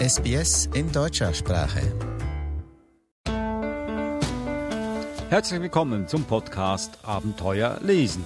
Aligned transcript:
SBS 0.00 0.70
in 0.72 0.90
deutscher 0.90 1.34
Sprache. 1.34 1.82
Herzlich 5.28 5.60
willkommen 5.60 6.08
zum 6.08 6.24
Podcast 6.24 6.96
Abenteuer 7.02 7.78
lesen. 7.82 8.24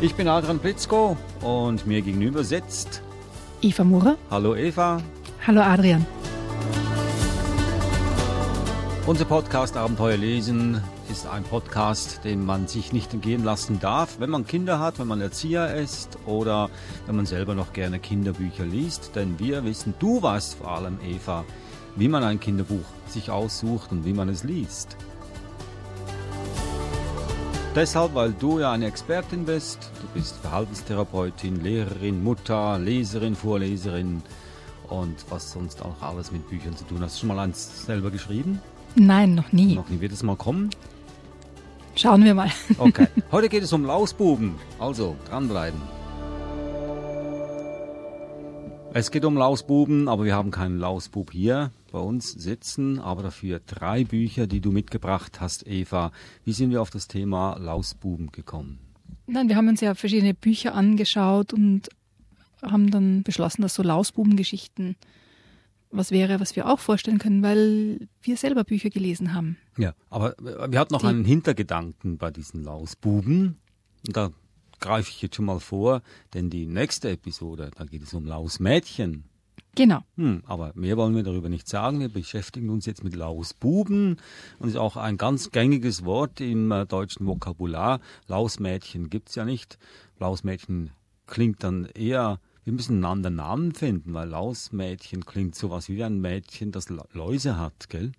Ich 0.00 0.14
bin 0.14 0.28
Adrian 0.28 0.60
Plitzko 0.60 1.18
und 1.42 1.86
mir 1.86 2.00
gegenüber 2.00 2.42
sitzt 2.42 3.02
Eva 3.60 3.84
Murer. 3.84 4.16
Hallo 4.30 4.56
Eva. 4.56 5.02
Hallo 5.46 5.60
Adrian. 5.60 6.06
Unser 9.04 9.26
Podcast 9.26 9.76
Abenteuer 9.76 10.16
lesen 10.16 10.82
ist 11.10 11.26
ein 11.26 11.44
Podcast, 11.44 12.20
den 12.24 12.44
man 12.44 12.66
sich 12.66 12.92
nicht 12.92 13.14
entgehen 13.14 13.44
lassen 13.44 13.80
darf, 13.80 14.20
wenn 14.20 14.30
man 14.30 14.46
Kinder 14.46 14.78
hat, 14.78 14.98
wenn 14.98 15.06
man 15.06 15.20
Erzieher 15.20 15.74
ist 15.74 16.18
oder 16.26 16.68
wenn 17.06 17.16
man 17.16 17.26
selber 17.26 17.54
noch 17.54 17.72
gerne 17.72 17.98
Kinderbücher 17.98 18.64
liest. 18.64 19.12
Denn 19.14 19.38
wir 19.38 19.64
wissen, 19.64 19.94
du 19.98 20.22
weißt 20.22 20.56
vor 20.56 20.72
allem, 20.72 20.98
Eva, 21.02 21.44
wie 21.96 22.08
man 22.08 22.22
ein 22.24 22.40
Kinderbuch 22.40 22.84
sich 23.08 23.30
aussucht 23.30 23.90
und 23.90 24.04
wie 24.04 24.12
man 24.12 24.28
es 24.28 24.44
liest. 24.44 24.96
Deshalb, 27.74 28.14
weil 28.14 28.32
du 28.32 28.58
ja 28.58 28.72
eine 28.72 28.86
Expertin 28.86 29.44
bist, 29.44 29.90
du 30.00 30.18
bist 30.18 30.36
Verhaltenstherapeutin, 30.36 31.62
Lehrerin, 31.62 32.22
Mutter, 32.22 32.78
Leserin, 32.78 33.34
Vorleserin 33.34 34.22
und 34.88 35.16
was 35.30 35.52
sonst 35.52 35.82
auch 35.82 36.02
alles 36.02 36.32
mit 36.32 36.48
Büchern 36.48 36.76
zu 36.76 36.84
tun. 36.84 37.00
Hast 37.00 37.16
du 37.16 37.20
schon 37.20 37.28
mal 37.28 37.38
eins 37.38 37.86
selber 37.86 38.10
geschrieben? 38.10 38.60
Nein, 38.94 39.34
noch 39.34 39.52
nie. 39.52 39.74
Noch 39.74 39.88
nie 39.88 40.00
wird 40.00 40.12
es 40.12 40.22
mal 40.22 40.36
kommen? 40.36 40.70
Schauen 41.98 42.22
wir 42.22 42.34
mal. 42.34 42.48
Okay. 42.78 43.08
Heute 43.32 43.48
geht 43.48 43.64
es 43.64 43.72
um 43.72 43.84
Lausbuben. 43.84 44.54
Also, 44.78 45.16
dranbleiben. 45.28 45.80
Es 48.94 49.10
geht 49.10 49.24
um 49.24 49.36
Lausbuben, 49.36 50.08
aber 50.08 50.24
wir 50.24 50.36
haben 50.36 50.52
keinen 50.52 50.78
Lausbub 50.78 51.32
hier 51.32 51.72
bei 51.90 51.98
uns 51.98 52.30
sitzen, 52.30 53.00
aber 53.00 53.24
dafür 53.24 53.60
drei 53.66 54.04
Bücher, 54.04 54.46
die 54.46 54.60
du 54.60 54.70
mitgebracht 54.70 55.40
hast, 55.40 55.66
Eva. 55.66 56.12
Wie 56.44 56.52
sind 56.52 56.70
wir 56.70 56.82
auf 56.82 56.90
das 56.90 57.08
Thema 57.08 57.56
Lausbuben 57.58 58.30
gekommen? 58.30 58.78
Nein, 59.26 59.48
wir 59.48 59.56
haben 59.56 59.68
uns 59.68 59.80
ja 59.80 59.96
verschiedene 59.96 60.34
Bücher 60.34 60.74
angeschaut 60.74 61.52
und 61.52 61.88
haben 62.62 62.92
dann 62.92 63.24
beschlossen, 63.24 63.62
dass 63.62 63.74
so 63.74 63.82
Lausbubengeschichten 63.82 64.94
was 65.90 66.10
wäre, 66.10 66.40
was 66.40 66.56
wir 66.56 66.68
auch 66.68 66.78
vorstellen 66.78 67.18
können, 67.18 67.42
weil 67.42 68.08
wir 68.22 68.36
selber 68.36 68.64
Bücher 68.64 68.90
gelesen 68.90 69.34
haben. 69.34 69.56
Ja, 69.76 69.94
aber 70.10 70.34
wir 70.38 70.78
hatten 70.78 70.92
noch 70.92 71.04
einen 71.04 71.24
Hintergedanken 71.24 72.18
bei 72.18 72.30
diesen 72.30 72.62
Lausbuben. 72.62 73.58
Da 74.04 74.30
greife 74.80 75.10
ich 75.10 75.22
jetzt 75.22 75.36
schon 75.36 75.46
mal 75.46 75.60
vor, 75.60 76.02
denn 76.34 76.50
die 76.50 76.66
nächste 76.66 77.10
Episode, 77.10 77.70
da 77.76 77.84
geht 77.84 78.02
es 78.02 78.14
um 78.14 78.24
Lausmädchen. 78.24 79.24
Genau. 79.74 80.00
Hm, 80.16 80.42
aber 80.46 80.72
mehr 80.74 80.96
wollen 80.96 81.14
wir 81.14 81.22
darüber 81.22 81.48
nicht 81.48 81.68
sagen. 81.68 82.00
Wir 82.00 82.08
beschäftigen 82.08 82.68
uns 82.68 82.84
jetzt 82.86 83.04
mit 83.04 83.14
Lausbuben 83.14 84.16
und 84.58 84.68
ist 84.68 84.76
auch 84.76 84.96
ein 84.96 85.16
ganz 85.16 85.52
gängiges 85.52 86.04
Wort 86.04 86.40
im 86.40 86.72
äh, 86.72 86.84
deutschen 86.84 87.26
Vokabular. 87.26 88.00
Lausmädchen 88.26 89.08
gibt's 89.08 89.36
ja 89.36 89.44
nicht. 89.44 89.78
Lausmädchen 90.18 90.90
klingt 91.26 91.62
dann 91.62 91.84
eher 91.94 92.40
wir 92.68 92.74
müssen 92.74 92.96
einen 92.96 93.06
anderen 93.06 93.36
Namen 93.36 93.72
finden, 93.72 94.12
weil 94.12 94.28
Lausmädchen 94.28 95.24
klingt 95.24 95.54
sowas 95.54 95.88
wie 95.88 96.04
ein 96.04 96.20
Mädchen, 96.20 96.70
das 96.70 96.90
Läuse 97.14 97.56
hat, 97.56 97.88
gell? 97.88 98.12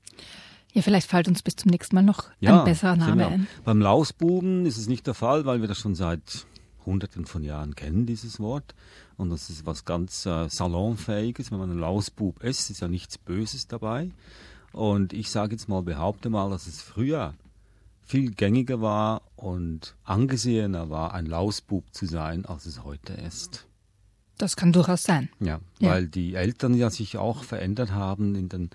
Ja, 0.73 0.81
vielleicht 0.81 1.07
fällt 1.07 1.27
uns 1.27 1.43
bis 1.43 1.55
zum 1.55 1.69
nächsten 1.69 1.93
Mal 1.93 2.01
noch 2.01 2.31
ja, 2.39 2.57
ein 2.57 2.65
besserer 2.65 2.95
Name 2.95 3.11
genau. 3.11 3.27
ein. 3.27 3.47
Beim 3.63 3.79
Lausbuben 3.79 4.65
ist 4.65 4.79
es 4.79 4.87
nicht 4.87 5.05
der 5.05 5.13
Fall, 5.13 5.45
weil 5.45 5.61
wir 5.61 5.67
das 5.67 5.77
schon 5.77 5.93
seit 5.93 6.47
Hunderten 6.83 7.27
von 7.27 7.43
Jahren 7.43 7.75
kennen, 7.75 8.07
dieses 8.07 8.39
Wort. 8.39 8.73
Und 9.17 9.29
das 9.29 9.51
ist 9.51 9.67
was 9.67 9.85
ganz 9.85 10.25
äh, 10.25 10.49
Salonfähiges. 10.49 11.51
Wenn 11.51 11.59
man 11.59 11.69
ein 11.69 11.79
Lausbub 11.79 12.41
ist, 12.43 12.71
ist 12.71 12.81
ja 12.81 12.87
nichts 12.87 13.19
Böses 13.19 13.67
dabei. 13.67 14.09
Und 14.71 15.13
ich 15.13 15.29
sage 15.29 15.51
jetzt 15.51 15.69
mal, 15.69 15.83
behaupte 15.83 16.31
mal, 16.31 16.49
dass 16.49 16.65
es 16.65 16.81
früher 16.81 17.35
viel 18.01 18.31
gängiger 18.31 18.81
war 18.81 19.21
und 19.35 19.95
angesehener 20.05 20.89
war, 20.89 21.13
ein 21.13 21.27
Lausbub 21.27 21.83
zu 21.91 22.07
sein, 22.07 22.45
als 22.45 22.65
es 22.65 22.83
heute 22.83 23.13
ist. 23.13 23.68
Das 24.39 24.55
kann 24.55 24.71
durchaus 24.71 25.03
sein. 25.03 25.27
Ja, 25.41 25.59
ja, 25.79 25.89
weil 25.89 26.07
die 26.07 26.33
Eltern 26.33 26.73
ja 26.73 26.89
sich 26.89 27.17
auch 27.17 27.43
verändert 27.43 27.91
haben 27.91 28.35
in 28.35 28.47
den, 28.47 28.69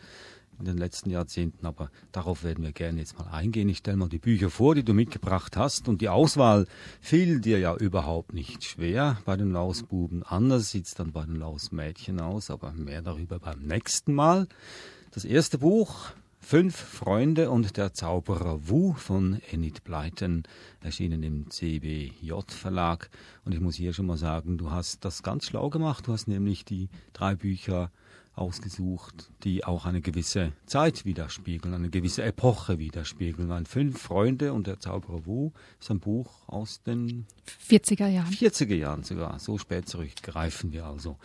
in 0.59 0.67
den 0.67 0.77
letzten 0.77 1.09
Jahrzehnten. 1.09 1.65
Aber 1.65 1.91
darauf 2.13 2.45
werden 2.45 2.63
wir 2.63 2.73
gerne 2.73 3.01
jetzt 3.01 3.19
mal 3.19 3.29
eingehen. 3.29 3.71
Ich 3.71 3.79
stelle 3.79 3.97
mal 3.97 4.11
die 4.11 4.19
Bücher 4.19 4.51
vor, 4.51 4.75
die 4.75 4.85
du 4.85 4.93
mitgebracht 4.93 5.57
hast. 5.57 5.89
Und 5.89 6.03
die 6.03 6.11
Auswahl 6.11 6.67
fiel 7.01 7.41
dir 7.41 7.59
ja 7.61 7.75
überhaupt 7.75 8.35
nicht 8.35 8.63
schwer 8.63 9.17
bei 9.25 9.39
den 9.39 9.53
Lausbuben. 9.53 10.23
Anders 10.23 10.71
sieht 10.71 10.85
es 10.85 10.95
dann 10.95 11.13
bei 11.13 11.25
den 11.25 11.37
Lausmädchen 11.37 12.21
aus, 12.21 12.51
aber 12.51 12.73
mehr 12.73 13.01
darüber 13.01 13.39
beim 13.39 13.61
nächsten 13.61 14.13
Mal. 14.13 14.47
Das 15.13 15.25
erste 15.25 15.57
Buch 15.57 16.11
Fünf 16.47 16.77
Freunde 16.77 17.51
und 17.51 17.79
der 17.79 17.95
Zauberer 17.95 18.69
Wu 18.69 18.93
von 18.93 19.41
Enid 19.51 19.83
Blyton, 19.83 20.43
erschienen 20.83 21.23
im 21.23 21.51
CBJ 21.51 22.33
Verlag. 22.49 23.09
Und 23.47 23.55
ich 23.55 23.61
muss 23.61 23.77
hier 23.77 23.95
schon 23.95 24.05
mal 24.05 24.19
sagen, 24.19 24.59
du 24.59 24.71
hast 24.71 25.07
das 25.07 25.23
ganz 25.23 25.47
schlau 25.47 25.71
gemacht. 25.71 26.07
Du 26.07 26.13
hast 26.13 26.29
nämlich 26.29 26.67
die 26.67 26.91
drei 27.15 27.35
Bücher 27.35 27.91
ausgesucht, 28.35 29.31
die 29.43 29.65
auch 29.65 29.87
eine 29.87 30.03
gewisse 30.03 30.53
Zeit 30.67 31.07
widerspiegeln, 31.07 31.73
eine 31.73 31.89
gewisse 31.89 32.23
Epoche 32.23 32.79
widerspiegeln. 32.79 33.51
Ein 33.51 33.65
Fünf 33.65 34.03
Freunde 34.03 34.53
und 34.53 34.67
der 34.67 34.81
Zauberer 34.81 35.25
Wu 35.25 35.53
ist 35.81 35.91
ein 35.91 36.01
Buch 36.01 36.47
aus 36.47 36.83
den 36.83 37.27
40er 37.71 38.09
Jahren. 38.09 38.31
40er 38.31 38.75
Jahren 38.75 39.03
sogar. 39.03 39.39
So 39.39 39.57
spät 39.57 39.89
zurückgreifen 39.89 40.73
wir 40.73 40.85
also. 40.85 41.17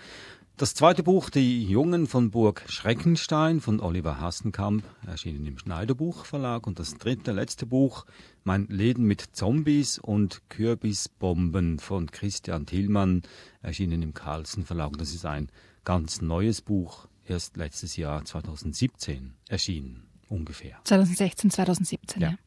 Das 0.60 0.74
zweite 0.74 1.04
Buch, 1.04 1.30
Die 1.30 1.64
Jungen 1.64 2.06
von 2.06 2.32
Burg 2.32 2.66
Schreckenstein 2.68 3.62
von 3.62 3.80
Oliver 3.80 4.20
Hasenkamp, 4.20 4.84
erschienen 5.08 5.46
im 5.46 5.58
Schneiderbuch 5.58 6.26
Verlag. 6.26 6.68
Und 6.68 6.80
das 6.80 6.96
dritte, 6.96 7.32
letzte 7.32 7.66
Buch, 7.66 8.06
Mein 8.44 8.68
Leben 8.68 9.06
mit 9.06 9.22
Zombies 9.22 10.00
und 10.00 10.42
Kürbisbomben 10.50 11.80
von 11.80 12.12
Christian 12.12 12.66
Tillmann, 12.66 13.22
erschienen 13.62 14.02
im 14.02 14.14
Carlsen 14.14 14.66
Verlag. 14.66 14.98
Das 14.98 15.14
ist 15.14 15.26
ein 15.26 15.50
ganz 15.86 16.22
neues 16.22 16.60
Buch, 16.60 17.08
erst 17.26 17.56
letztes 17.56 17.96
Jahr 17.96 18.26
2017 18.26 19.36
erschienen, 19.48 20.10
ungefähr. 20.28 20.78
2016, 20.84 21.52
2017, 21.52 22.22
ja. 22.22 22.32
ja. 22.32 22.38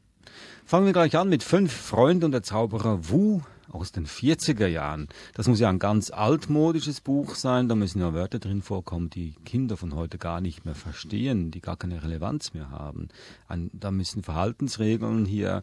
Fangen 0.66 0.84
wir 0.84 0.92
gleich 0.92 1.16
an 1.16 1.30
mit 1.30 1.42
Fünf 1.42 1.72
Freunde 1.72 2.26
und 2.26 2.32
der 2.32 2.42
Zauberer 2.42 3.08
Wu 3.08 3.40
aus 3.72 3.92
den 3.92 4.06
40er 4.06 4.66
Jahren. 4.66 5.08
Das 5.34 5.48
muss 5.48 5.60
ja 5.60 5.68
ein 5.68 5.78
ganz 5.78 6.10
altmodisches 6.10 7.00
Buch 7.00 7.34
sein, 7.34 7.68
da 7.68 7.74
müssen 7.74 8.00
ja 8.00 8.14
Wörter 8.14 8.38
drin 8.38 8.62
vorkommen, 8.62 9.10
die 9.10 9.34
Kinder 9.44 9.76
von 9.76 9.94
heute 9.94 10.18
gar 10.18 10.40
nicht 10.40 10.64
mehr 10.64 10.74
verstehen, 10.74 11.50
die 11.50 11.60
gar 11.60 11.76
keine 11.76 12.02
Relevanz 12.02 12.54
mehr 12.54 12.70
haben. 12.70 13.08
Ein, 13.48 13.70
da 13.72 13.90
müssen 13.90 14.22
Verhaltensregeln 14.22 15.24
hier 15.24 15.62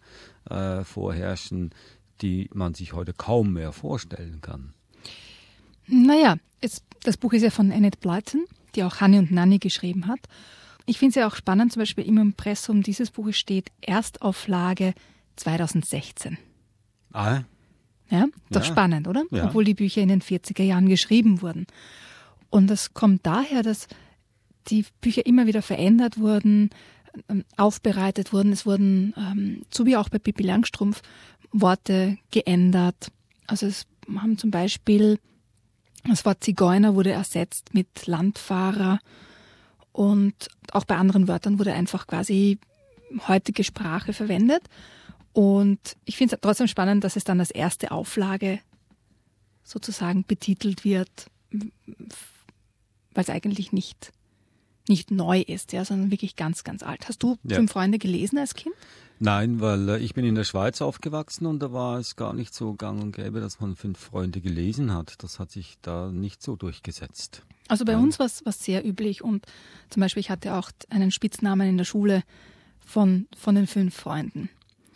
äh, 0.50 0.84
vorherrschen, 0.84 1.72
die 2.22 2.50
man 2.54 2.74
sich 2.74 2.94
heute 2.94 3.14
kaum 3.14 3.54
mehr 3.54 3.72
vorstellen 3.72 4.42
kann. 4.42 4.74
Naja, 5.88 6.36
es, 6.62 6.84
das 7.04 7.18
Buch 7.18 7.34
ist 7.34 7.44
ja 7.44 7.50
von 7.50 7.72
Annette 7.72 7.98
Blyton, 8.00 8.46
die 8.76 8.84
auch 8.84 9.02
Hanni 9.02 9.18
und 9.18 9.32
Nanny 9.32 9.60
geschrieben 9.60 10.08
hat. 10.08 10.20
Ich 10.86 10.98
finde 10.98 11.10
es 11.10 11.16
ja 11.16 11.28
auch 11.28 11.36
spannend, 11.36 11.72
zum 11.72 11.82
Beispiel 11.82 12.06
im 12.06 12.18
Impressum 12.18 12.84
dieses 12.84 13.12
Buches 13.12 13.38
steht 13.38 13.72
Erstauflage 13.82 14.94
2016. 15.36 16.38
Ah, 17.14 17.42
ja, 18.10 18.26
doch 18.50 18.64
ja. 18.64 18.68
spannend, 18.68 19.08
oder? 19.08 19.24
Ja. 19.32 19.46
Obwohl 19.46 19.64
die 19.64 19.74
Bücher 19.74 20.02
in 20.02 20.10
den 20.10 20.22
40er 20.22 20.64
Jahren 20.64 20.90
geschrieben 20.90 21.42
wurden. 21.42 21.68
Und 22.50 22.68
das 22.68 22.94
kommt 22.94 23.26
daher, 23.26 23.64
dass 23.64 23.88
die 24.68 24.86
Bücher 25.02 25.26
immer 25.26 25.48
wieder 25.48 25.62
verändert 25.62 26.20
wurden, 26.20 26.70
ähm, 27.28 27.44
aufbereitet 27.58 28.34
wurden. 28.34 28.52
Es 28.52 28.66
wurden, 28.66 29.14
ähm, 29.18 29.62
so 29.72 29.86
wie 29.86 29.98
auch 29.98 30.10
bei 30.10 30.20
Pippi 30.20 30.44
Langstrumpf, 30.44 31.02
Worte 31.52 32.18
geändert. 32.32 33.12
Also 33.48 33.68
es 33.68 33.86
haben 34.16 34.38
zum 34.38 34.52
Beispiel 34.52 35.20
das 36.08 36.26
Wort 36.26 36.44
Zigeuner 36.44 36.96
wurde 36.96 37.12
ersetzt 37.12 37.74
mit 37.74 38.08
Landfahrer 38.08 39.00
und 39.92 40.34
auch 40.72 40.86
bei 40.86 40.96
anderen 40.96 41.28
Wörtern 41.28 41.60
wurde 41.60 41.74
einfach 41.74 42.08
quasi 42.08 42.58
heutige 43.28 43.64
Sprache 43.64 44.14
verwendet. 44.14 44.64
Und 45.34 45.96
ich 46.06 46.18
finde 46.18 46.36
es 46.36 46.42
trotzdem 46.42 46.68
spannend, 46.68 47.04
dass 47.04 47.16
es 47.16 47.24
dann 47.24 47.40
als 47.40 47.52
erste 47.52 47.92
Auflage 47.92 48.60
sozusagen 49.64 50.24
betitelt 50.26 50.84
wird, 50.84 51.30
weil 51.52 53.24
es 53.24 53.30
eigentlich 53.30 53.72
nicht, 53.72 54.12
nicht 54.88 55.12
neu 55.12 55.42
ist, 55.42 55.72
ja, 55.74 55.86
sondern 55.86 56.12
wirklich 56.12 56.36
ganz, 56.36 56.64
ganz 56.64 56.84
alt. 56.84 57.08
Hast 57.08 57.22
du 57.22 57.38
ja. 57.44 57.56
Fünf 57.56 57.72
Freunde 57.72 58.00
gelesen 58.00 58.40
als 58.40 58.56
Kind? 58.56 58.76
Nein, 59.20 59.60
weil 59.60 59.90
äh, 59.90 60.00
ich 60.00 60.14
bin 60.14 60.26
in 60.26 60.36
der 60.36 60.46
Schweiz 60.46 60.82
aufgewachsen 60.82 61.46
und 61.46 61.60
da 61.60 61.74
war 61.74 62.00
es 62.00 62.16
gar 62.16 62.34
nicht 62.34 62.54
so 62.54 62.74
gang 62.74 63.02
und 63.04 63.12
gäbe, 63.12 63.42
dass 63.42 63.60
man 63.60 63.76
Fünf 63.76 64.00
Freunde 64.00 64.40
gelesen 64.42 64.94
hat. 64.94 65.22
Das 65.22 65.40
hat 65.40 65.52
sich 65.52 65.78
da 65.82 66.10
nicht 66.10 66.42
so 66.42 66.56
durchgesetzt. 66.56 67.44
Also 67.68 67.86
bei 67.86 67.92
ja. 67.92 68.00
uns 68.00 68.18
war 68.18 68.26
es 68.26 68.64
sehr 68.64 68.86
üblich 68.86 69.24
und 69.24 69.46
zum 69.90 70.02
Beispiel 70.02 70.22
ich 70.22 70.30
hatte 70.30 70.56
auch 70.56 70.72
einen 70.90 71.12
Spitznamen 71.12 71.68
in 71.68 71.78
der 71.78 71.86
Schule 71.86 72.24
von, 72.80 73.28
von 73.38 73.56
den 73.56 73.68
Fünf 73.68 73.96
Freunden. 73.96 74.50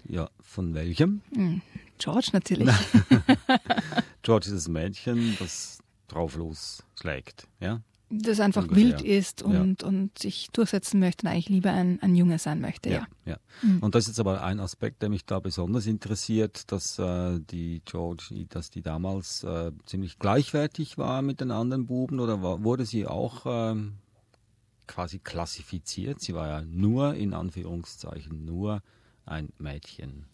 Ja, 0.08 0.30
von 0.42 0.74
welchem? 0.74 1.22
Hm, 1.34 1.62
George 1.98 2.30
natürlich. 2.34 2.70
George 4.22 4.48
ist 4.48 4.56
das 4.56 4.68
Mädchen, 4.68 5.38
das 5.40 5.80
drauf 6.08 6.36
losschlägt. 6.36 7.48
Ja? 7.60 7.82
Das 8.10 8.40
einfach 8.40 8.64
Ungefähr. 8.64 9.00
wild 9.00 9.02
ist 9.02 9.42
und, 9.42 9.82
und 9.82 10.20
sich 10.20 10.50
durchsetzen 10.52 11.00
möchte 11.00 11.26
und 11.26 11.32
eigentlich 11.32 11.50
lieber 11.50 11.72
ein, 11.72 12.00
ein 12.04 12.16
Junge 12.16 12.38
sein 12.38 12.62
möchte, 12.62 12.90
ja. 12.90 13.08
ja. 13.26 13.38
Mhm. 13.64 13.80
Und 13.80 13.96
das 13.96 14.04
ist 14.04 14.10
jetzt 14.10 14.20
aber 14.20 14.44
ein 14.44 14.60
Aspekt, 14.60 15.02
der 15.02 15.10
mich 15.10 15.26
da 15.26 15.40
besonders 15.40 15.88
interessiert, 15.88 16.72
dass 16.72 17.00
äh, 17.00 17.40
die 17.40 17.82
George, 17.86 18.46
dass 18.50 18.70
die 18.70 18.84
damals 18.84 19.44
äh, 19.44 19.72
ziemlich 19.86 20.20
gleichwertig 20.20 21.00
war 21.00 21.24
mit 21.24 21.42
den 21.42 21.50
anderen 21.50 21.88
Buben 21.88 22.20
oder 22.20 22.44
war, 22.44 22.64
wurde 22.64 22.86
sie 22.86 23.08
auch 23.08 23.46
ähm, 23.48 23.94
quasi 24.86 25.18
klassifiziert? 25.18 26.20
Sie 26.22 26.36
war 26.36 26.48
ja 26.48 26.62
nur 26.62 27.16
in 27.16 27.34
Anführungszeichen 27.34 28.46
nur 28.46 28.84
ein 29.26 29.50
Mädchen. 29.58 30.26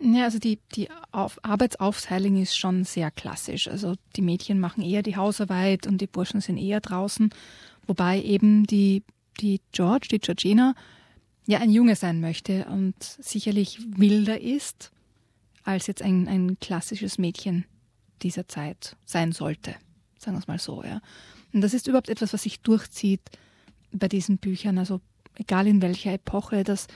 Ja, 0.00 0.24
also 0.24 0.38
die, 0.38 0.58
die 0.74 0.88
Auf 1.10 1.38
Arbeitsaufteilung 1.42 2.40
ist 2.40 2.56
schon 2.56 2.84
sehr 2.84 3.10
klassisch. 3.10 3.68
Also 3.68 3.94
die 4.14 4.22
Mädchen 4.22 4.60
machen 4.60 4.82
eher 4.82 5.02
die 5.02 5.16
Hausarbeit 5.16 5.86
und 5.86 6.00
die 6.00 6.06
Burschen 6.06 6.40
sind 6.40 6.56
eher 6.56 6.80
draußen. 6.80 7.30
Wobei 7.86 8.22
eben 8.22 8.64
die, 8.64 9.02
die 9.40 9.60
George, 9.72 10.08
die 10.10 10.20
Georgina, 10.20 10.74
ja 11.46 11.58
ein 11.58 11.70
Junge 11.70 11.96
sein 11.96 12.20
möchte 12.20 12.66
und 12.66 12.94
sicherlich 13.02 13.80
wilder 13.96 14.40
ist, 14.40 14.92
als 15.64 15.86
jetzt 15.86 16.02
ein, 16.02 16.28
ein 16.28 16.60
klassisches 16.60 17.18
Mädchen 17.18 17.64
dieser 18.22 18.46
Zeit 18.46 18.96
sein 19.04 19.32
sollte. 19.32 19.74
Sagen 20.18 20.36
wir 20.36 20.40
es 20.40 20.48
mal 20.48 20.58
so, 20.58 20.84
ja. 20.84 21.00
Und 21.52 21.62
das 21.62 21.74
ist 21.74 21.86
überhaupt 21.86 22.10
etwas, 22.10 22.32
was 22.32 22.42
sich 22.42 22.60
durchzieht 22.60 23.22
bei 23.92 24.08
diesen 24.08 24.38
Büchern. 24.38 24.78
Also 24.78 25.00
egal 25.34 25.66
in 25.66 25.80
welcher 25.82 26.12
Epoche, 26.12 26.62
dass 26.62 26.86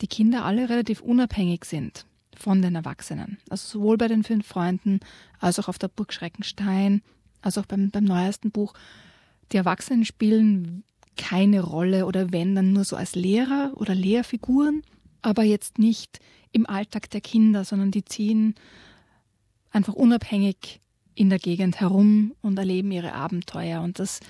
die 0.00 0.08
Kinder 0.08 0.44
alle 0.44 0.68
relativ 0.68 1.00
unabhängig 1.00 1.64
sind 1.64 2.06
von 2.36 2.62
den 2.62 2.74
Erwachsenen. 2.74 3.38
Also 3.48 3.78
sowohl 3.78 3.98
bei 3.98 4.08
den 4.08 4.24
fünf 4.24 4.46
Freunden 4.46 5.00
als 5.38 5.58
auch 5.58 5.68
auf 5.68 5.78
der 5.78 5.88
Burg 5.88 6.12
Schreckenstein, 6.12 7.02
als 7.42 7.58
auch 7.58 7.66
beim, 7.66 7.90
beim 7.90 8.04
neuesten 8.04 8.50
Buch. 8.50 8.74
Die 9.52 9.56
Erwachsenen 9.56 10.04
spielen 10.04 10.84
keine 11.16 11.60
Rolle 11.60 12.06
oder 12.06 12.32
wenn 12.32 12.54
dann 12.54 12.72
nur 12.72 12.84
so 12.84 12.96
als 12.96 13.14
Lehrer 13.14 13.72
oder 13.76 13.94
Lehrfiguren, 13.94 14.82
aber 15.22 15.42
jetzt 15.42 15.78
nicht 15.78 16.20
im 16.52 16.66
Alltag 16.66 17.10
der 17.10 17.20
Kinder, 17.20 17.64
sondern 17.64 17.90
die 17.90 18.04
ziehen 18.04 18.54
einfach 19.70 19.94
unabhängig 19.94 20.80
in 21.14 21.28
der 21.28 21.38
Gegend 21.38 21.80
herum 21.80 22.34
und 22.40 22.58
erleben 22.58 22.90
ihre 22.90 23.12
Abenteuer. 23.12 23.82
Und 23.82 23.98
das 23.98 24.20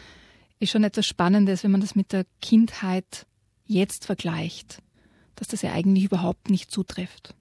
ist 0.58 0.70
schon 0.70 0.84
etwas 0.84 1.06
Spannendes, 1.06 1.62
wenn 1.62 1.70
man 1.70 1.81
das 1.81 1.94
mit 1.94 2.12
der 2.12 2.26
Kindheit 2.43 3.26
jetzt 3.67 4.05
vergleicht, 4.05 4.82
dass 5.40 5.48
das 5.48 5.62
ja 5.62 5.72
eigentlich 5.72 6.04
überhaupt 6.04 6.50
nicht 6.50 6.70
zutrifft. 6.70 7.34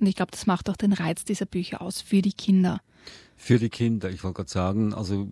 Und 0.00 0.06
ich 0.06 0.16
glaube, 0.16 0.32
das 0.32 0.46
macht 0.46 0.70
auch 0.70 0.76
den 0.76 0.94
Reiz 0.94 1.24
dieser 1.24 1.44
Bücher 1.46 1.82
aus 1.82 2.00
für 2.00 2.22
die 2.22 2.32
Kinder. 2.32 2.80
Für 3.36 3.58
die 3.58 3.68
Kinder, 3.68 4.08
ich 4.08 4.24
wollte 4.24 4.36
gerade 4.36 4.50
sagen, 4.50 4.94
also 4.94 5.28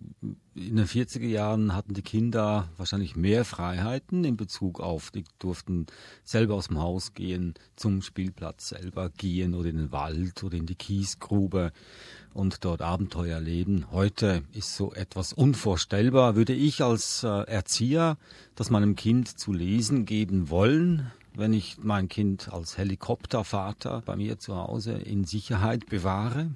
in 0.53 0.75
den 0.75 0.85
40er 0.85 1.27
Jahren 1.27 1.73
hatten 1.73 1.93
die 1.93 2.01
Kinder 2.01 2.69
wahrscheinlich 2.77 3.15
mehr 3.15 3.43
Freiheiten 3.43 4.23
in 4.23 4.37
Bezug 4.37 4.79
auf, 4.81 5.09
die 5.09 5.23
durften 5.39 5.87
selber 6.23 6.55
aus 6.55 6.67
dem 6.67 6.79
Haus 6.79 7.13
gehen, 7.13 7.55
zum 7.75 8.01
Spielplatz 8.01 8.69
selber 8.69 9.09
gehen 9.09 9.55
oder 9.55 9.69
in 9.69 9.77
den 9.77 9.91
Wald 9.91 10.43
oder 10.43 10.57
in 10.57 10.65
die 10.67 10.75
Kiesgrube 10.75 11.71
und 12.33 12.63
dort 12.65 12.81
Abenteuer 12.81 13.35
erleben. 13.35 13.85
Heute 13.91 14.43
ist 14.53 14.75
so 14.75 14.93
etwas 14.93 15.33
unvorstellbar. 15.33 16.35
Würde 16.35 16.53
ich 16.53 16.83
als 16.83 17.23
äh, 17.23 17.27
Erzieher 17.27 18.17
das 18.55 18.69
meinem 18.69 18.95
Kind 18.95 19.39
zu 19.39 19.53
lesen 19.53 20.05
geben 20.05 20.49
wollen, 20.49 21.11
wenn 21.41 21.53
ich 21.53 21.77
mein 21.81 22.07
Kind 22.07 22.53
als 22.53 22.77
Helikoptervater 22.77 24.01
bei 24.05 24.15
mir 24.15 24.39
zu 24.39 24.55
Hause 24.55 24.93
in 24.93 25.25
Sicherheit 25.25 25.87
bewahre? 25.87 26.51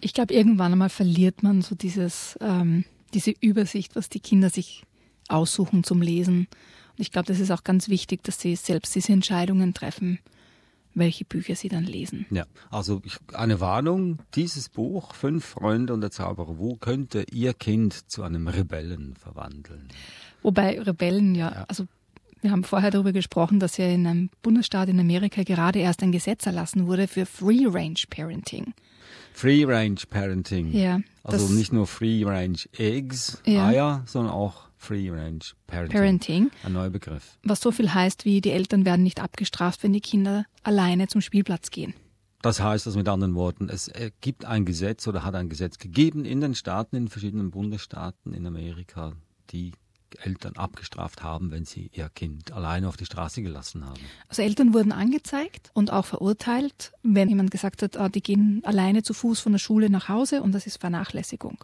Ich 0.00 0.12
glaube, 0.12 0.34
irgendwann 0.34 0.72
einmal 0.72 0.90
verliert 0.90 1.42
man 1.42 1.62
so 1.62 1.74
dieses, 1.74 2.36
ähm, 2.40 2.84
diese 3.14 3.32
Übersicht, 3.40 3.96
was 3.96 4.08
die 4.10 4.20
Kinder 4.20 4.50
sich 4.50 4.84
aussuchen 5.28 5.84
zum 5.84 6.02
Lesen. 6.02 6.40
Und 6.96 7.00
ich 7.00 7.10
glaube, 7.10 7.26
das 7.26 7.40
ist 7.40 7.50
auch 7.50 7.64
ganz 7.64 7.88
wichtig, 7.88 8.22
dass 8.24 8.38
sie 8.40 8.54
selbst 8.56 8.94
diese 8.94 9.12
Entscheidungen 9.12 9.72
treffen, 9.72 10.18
welche 10.94 11.24
Bücher 11.24 11.56
sie 11.56 11.68
dann 11.68 11.84
lesen. 11.84 12.26
Ja, 12.30 12.44
also 12.70 13.00
ich, 13.04 13.16
eine 13.32 13.60
Warnung, 13.60 14.18
dieses 14.34 14.68
Buch, 14.68 15.14
Fünf 15.14 15.44
Freunde 15.44 15.92
und 15.94 16.02
der 16.02 16.10
Zauberer 16.10 16.58
Wu, 16.58 16.76
könnte 16.76 17.24
Ihr 17.32 17.54
Kind 17.54 18.10
zu 18.10 18.22
einem 18.22 18.46
Rebellen 18.46 19.16
verwandeln. 19.16 19.88
Wobei 20.42 20.80
Rebellen 20.80 21.34
ja, 21.34 21.50
Ja. 21.50 21.64
also 21.68 21.86
wir 22.44 22.50
haben 22.50 22.62
vorher 22.62 22.90
darüber 22.90 23.12
gesprochen, 23.12 23.58
dass 23.58 23.78
ja 23.78 23.86
in 23.88 24.06
einem 24.06 24.30
Bundesstaat 24.42 24.88
in 24.90 25.00
Amerika 25.00 25.42
gerade 25.42 25.78
erst 25.78 26.02
ein 26.02 26.12
Gesetz 26.12 26.44
erlassen 26.46 26.86
wurde 26.86 27.08
für 27.08 27.24
Free 27.26 27.66
Range 27.66 27.98
Parenting. 28.10 28.74
Free 29.32 29.64
Range 29.64 29.96
Parenting. 30.10 30.70
Ja, 30.72 31.00
Also 31.24 31.48
nicht 31.52 31.72
nur 31.72 31.86
Free 31.86 32.22
Range 32.24 32.58
Eggs, 32.76 33.40
Ja. 33.46 33.66
Eier, 33.68 34.02
sondern 34.06 34.32
auch 34.32 34.68
Free 34.76 35.10
Range 35.10 35.40
Parenting. 35.66 35.98
Parenting, 35.98 36.50
Ein 36.62 36.74
neuer 36.74 36.90
Begriff. 36.90 37.38
was 37.42 37.60
so 37.60 37.72
viel 37.72 37.92
heißt 37.94 38.26
wie 38.26 38.40
die 38.42 38.50
Eltern 38.50 38.84
werden 38.84 39.02
nicht 39.02 39.20
abgestraft, 39.20 39.82
wenn 39.82 39.94
die 39.94 40.02
Kinder 40.02 40.44
alleine 40.62 41.08
zum 41.08 41.22
Spielplatz 41.22 41.70
gehen. 41.70 41.94
Das 42.42 42.60
heißt 42.60 42.86
also 42.86 42.98
mit 42.98 43.08
anderen 43.08 43.34
Worten, 43.34 43.70
es 43.70 43.88
äh, 43.88 44.10
gibt 44.20 44.44
ein 44.44 44.66
Gesetz 44.66 45.08
oder 45.08 45.24
hat 45.24 45.34
ein 45.34 45.48
Gesetz 45.48 45.78
gegeben 45.78 46.26
in 46.26 46.42
den 46.42 46.54
Staaten, 46.54 46.94
in 46.94 47.08
verschiedenen 47.08 47.50
Bundesstaaten 47.50 48.34
in 48.34 48.46
Amerika, 48.46 49.14
die 49.50 49.72
Eltern 50.20 50.56
abgestraft 50.56 51.22
haben, 51.22 51.50
wenn 51.50 51.64
sie 51.64 51.90
ihr 51.92 52.08
Kind 52.08 52.52
alleine 52.52 52.88
auf 52.88 52.96
die 52.96 53.06
Straße 53.06 53.42
gelassen 53.42 53.84
haben. 53.86 54.00
Also 54.28 54.42
Eltern 54.42 54.74
wurden 54.74 54.92
angezeigt 54.92 55.70
und 55.74 55.92
auch 55.92 56.04
verurteilt, 56.04 56.92
wenn 57.02 57.28
jemand 57.28 57.50
gesagt 57.50 57.82
hat, 57.82 57.96
ah, 57.96 58.08
die 58.08 58.22
gehen 58.22 58.62
alleine 58.64 59.02
zu 59.02 59.14
Fuß 59.14 59.40
von 59.40 59.52
der 59.52 59.58
Schule 59.58 59.90
nach 59.90 60.08
Hause 60.08 60.42
und 60.42 60.52
das 60.52 60.66
ist 60.66 60.78
Vernachlässigung 60.78 61.58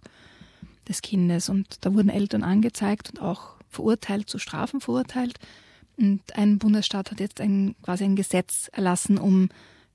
des 0.88 1.02
Kindes. 1.02 1.48
Und 1.48 1.84
da 1.84 1.94
wurden 1.94 2.08
Eltern 2.08 2.42
angezeigt 2.42 3.10
und 3.10 3.20
auch 3.20 3.54
verurteilt, 3.68 4.28
zu 4.28 4.38
Strafen 4.38 4.80
verurteilt. 4.80 5.38
Und 5.96 6.20
ein 6.36 6.58
Bundesstaat 6.58 7.10
hat 7.10 7.20
jetzt 7.20 7.40
ein, 7.40 7.74
quasi 7.82 8.04
ein 8.04 8.16
Gesetz 8.16 8.68
erlassen, 8.72 9.18
um 9.18 9.48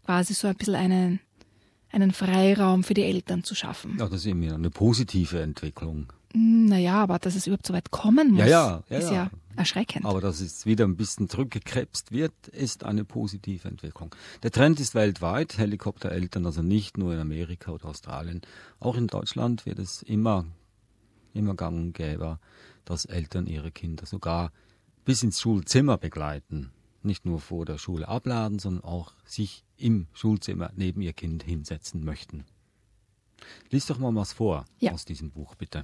quasi 0.05 0.33
so 0.33 0.47
ein 0.47 0.55
bisschen 0.55 0.75
einen, 0.75 1.19
einen 1.91 2.11
Freiraum 2.11 2.83
für 2.83 2.93
die 2.93 3.03
Eltern 3.03 3.43
zu 3.43 3.55
schaffen. 3.55 3.97
Ja, 3.99 4.07
das 4.07 4.21
ist 4.21 4.27
eben 4.27 4.43
eine 4.51 4.69
positive 4.69 5.41
Entwicklung. 5.41 6.13
Naja, 6.37 7.01
aber 7.01 7.17
dass 7.17 7.35
es 7.35 7.47
überhaupt 7.47 7.65
so 7.65 7.73
weit 7.73 7.91
kommen 7.91 8.31
muss, 8.31 8.41
Ja, 8.41 8.47
ja, 8.47 8.83
ja, 8.89 8.97
ist 8.97 9.11
ja, 9.11 9.31
erschreckend. 9.55 10.05
Aber 10.05 10.19
dass 10.19 10.41
es 10.41 10.65
wieder 10.65 10.83
ein 10.83 10.97
bisschen 10.97 11.29
zurückgekrebst 11.29 12.11
wird, 12.11 12.33
ist 12.49 12.83
eine 12.83 13.05
positive 13.05 13.65
Entwicklung. 13.69 14.13
Der 14.43 14.51
Trend 14.51 14.81
ist 14.81 14.95
weltweit, 14.95 15.57
Helikoptereltern, 15.57 16.45
also 16.45 16.61
nicht 16.61 16.97
nur 16.97 17.13
in 17.13 17.19
Amerika 17.19 17.71
oder 17.71 17.85
Australien, 17.85 18.41
auch 18.81 18.97
in 18.97 19.07
Deutschland 19.07 19.65
wird 19.65 19.79
es 19.79 20.01
immer, 20.01 20.45
immer 21.33 21.55
gang 21.55 21.77
und 21.77 21.93
gäbe, 21.93 22.39
dass 22.83 23.05
Eltern 23.05 23.47
ihre 23.47 23.71
Kinder 23.71 24.05
sogar 24.05 24.51
bis 25.05 25.23
ins 25.23 25.39
Schulzimmer 25.39 25.97
begleiten. 25.97 26.71
Nicht 27.01 27.25
nur 27.25 27.39
vor 27.39 27.63
der 27.65 27.77
Schule 27.77 28.09
abladen, 28.09 28.59
sondern 28.59 28.83
auch 28.83 29.13
sich 29.23 29.63
im 29.77 30.07
Schulzimmer 30.11 30.71
neben 30.75 31.01
ihr 31.01 31.13
Kind 31.13 31.43
hinsetzen 31.43 32.03
möchten. 32.03 32.43
Lies 33.69 33.85
doch 33.85 33.99
mal 33.99 34.13
was 34.15 34.33
vor 34.33 34.65
aus 34.91 35.05
diesem 35.05 35.31
Buch, 35.31 35.55
bitte. 35.55 35.83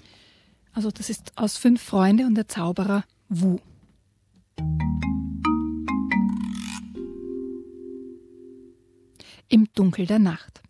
Also 0.74 0.90
das 0.90 1.10
ist 1.10 1.38
aus 1.38 1.58
Fünf 1.58 1.82
Freunde 1.82 2.26
und 2.26 2.36
der 2.36 2.48
Zauberer 2.48 3.04
Wu. 3.28 3.60
Im 9.50 9.68
Dunkel 9.74 10.06
der 10.06 10.20
Nacht. 10.20 10.62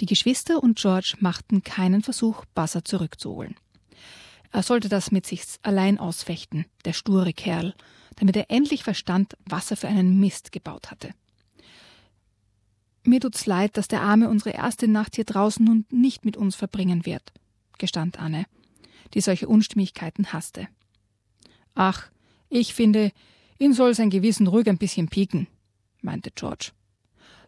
Die 0.00 0.06
Geschwister 0.06 0.62
und 0.62 0.78
George 0.78 1.14
machten 1.20 1.62
keinen 1.62 2.02
Versuch, 2.02 2.44
Buzzer 2.54 2.84
zurückzuholen. 2.84 3.54
Er 4.52 4.62
sollte 4.62 4.88
das 4.88 5.12
mit 5.12 5.26
sich 5.26 5.42
allein 5.62 5.98
ausfechten, 5.98 6.66
der 6.84 6.92
sture 6.92 7.32
Kerl, 7.32 7.74
damit 8.16 8.36
er 8.36 8.50
endlich 8.50 8.82
verstand, 8.82 9.36
was 9.46 9.70
er 9.70 9.76
für 9.76 9.88
einen 9.88 10.18
Mist 10.18 10.52
gebaut 10.52 10.90
hatte. 10.90 11.10
Mir 13.02 13.20
tut's 13.20 13.46
leid, 13.46 13.76
dass 13.76 13.88
der 13.88 14.02
Arme 14.02 14.28
unsere 14.28 14.50
erste 14.50 14.88
Nacht 14.88 15.16
hier 15.16 15.24
draußen 15.24 15.64
nun 15.64 15.86
nicht 15.90 16.24
mit 16.24 16.36
uns 16.36 16.54
verbringen 16.56 17.06
wird, 17.06 17.32
gestand 17.78 18.18
Anne, 18.18 18.44
die 19.14 19.20
solche 19.20 19.48
Unstimmigkeiten 19.48 20.32
hasste. 20.32 20.68
Ach, 21.74 22.10
ich 22.48 22.74
finde, 22.74 23.12
ihn 23.58 23.72
soll 23.72 23.94
sein 23.94 24.10
Gewissen 24.10 24.46
ruhig 24.46 24.68
ein 24.68 24.78
bisschen 24.78 25.08
pieken, 25.08 25.46
meinte 26.02 26.30
George. 26.34 26.72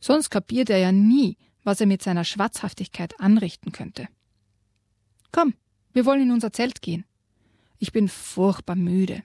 Sonst 0.00 0.30
kapiert 0.30 0.70
er 0.70 0.78
ja 0.78 0.92
nie, 0.92 1.36
was 1.64 1.80
er 1.80 1.86
mit 1.86 2.02
seiner 2.02 2.24
Schwatzhaftigkeit 2.24 3.20
anrichten 3.20 3.72
könnte. 3.72 4.08
Komm, 5.30 5.54
wir 5.92 6.04
wollen 6.06 6.22
in 6.22 6.32
unser 6.32 6.52
Zelt 6.52 6.82
gehen. 6.82 7.04
Ich 7.78 7.92
bin 7.92 8.08
furchtbar 8.08 8.76
müde. 8.76 9.22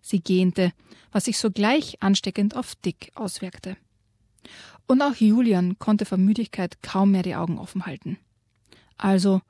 Sie 0.00 0.20
gähnte, 0.20 0.72
was 1.10 1.26
sich 1.26 1.38
sogleich 1.38 2.02
ansteckend 2.02 2.56
auf 2.56 2.74
Dick 2.74 3.12
auswirkte. 3.14 3.76
Und 4.86 5.00
auch 5.02 5.14
Julian 5.14 5.78
konnte 5.78 6.04
vor 6.04 6.18
Müdigkeit 6.18 6.82
kaum 6.82 7.12
mehr 7.12 7.22
die 7.22 7.36
Augen 7.36 7.58
offen 7.58 7.86
halten. 7.86 8.18
Also, 8.96 9.40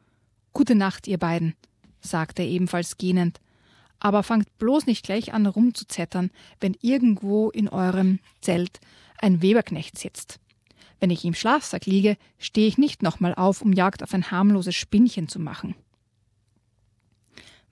gute 0.52 0.74
Nacht, 0.74 1.06
ihr 1.08 1.18
beiden, 1.18 1.54
sagte 2.02 2.42
er 2.42 2.48
ebenfalls 2.48 2.98
gähnend, 2.98 3.40
aber 4.00 4.22
fangt 4.22 4.58
bloß 4.58 4.86
nicht 4.86 5.04
gleich 5.04 5.32
an 5.32 5.46
rumzuzettern, 5.46 6.30
wenn 6.60 6.76
irgendwo 6.80 7.50
in 7.50 7.68
eurem 7.68 8.18
Zelt 8.40 8.80
ein 9.18 9.42
Weberknecht 9.42 9.96
sitzt. 9.96 10.40
Wenn 10.98 11.10
ich 11.10 11.24
im 11.24 11.34
Schlafsack 11.34 11.86
liege, 11.86 12.16
stehe 12.38 12.66
ich 12.66 12.78
nicht 12.78 13.02
nochmal 13.02 13.34
auf, 13.34 13.62
um 13.62 13.72
Jagd 13.72 14.02
auf 14.02 14.14
ein 14.14 14.30
harmloses 14.30 14.74
Spinnchen 14.74 15.28
zu 15.28 15.38
machen. 15.38 15.74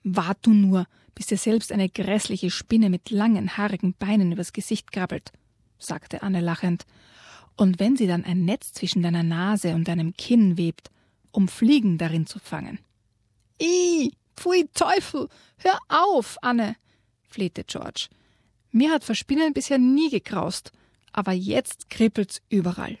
Wart 0.03 0.39
du 0.41 0.53
nur, 0.53 0.87
bis 1.15 1.27
dir 1.27 1.37
selbst 1.37 1.71
eine 1.71 1.89
grässliche 1.89 2.49
Spinne 2.49 2.89
mit 2.89 3.09
langen, 3.09 3.57
haarigen 3.57 3.93
Beinen 3.93 4.31
übers 4.31 4.53
Gesicht 4.53 4.91
krabbelt, 4.91 5.31
sagte 5.79 6.23
Anne 6.23 6.41
lachend. 6.41 6.85
Und 7.57 7.79
wenn 7.79 7.95
sie 7.97 8.07
dann 8.07 8.23
ein 8.23 8.45
Netz 8.45 8.71
zwischen 8.73 9.01
deiner 9.01 9.23
Nase 9.23 9.75
und 9.75 9.87
deinem 9.87 10.13
Kinn 10.15 10.57
webt, 10.57 10.89
um 11.31 11.47
Fliegen 11.47 11.97
darin 11.97 12.25
zu 12.25 12.39
fangen. 12.39 12.79
Ih, 13.61 14.11
pfui 14.41 14.67
Teufel, 14.73 15.27
hör 15.57 15.77
auf, 15.87 16.37
Anne, 16.41 16.75
flehte 17.21 17.63
George. 17.63 18.07
Mir 18.71 18.91
hat 18.91 19.03
Verspinnen 19.03 19.53
bisher 19.53 19.77
nie 19.77 20.09
gekraust, 20.09 20.71
aber 21.13 21.31
jetzt 21.31 21.89
kribbelt's 21.89 22.41
überall. 22.49 22.97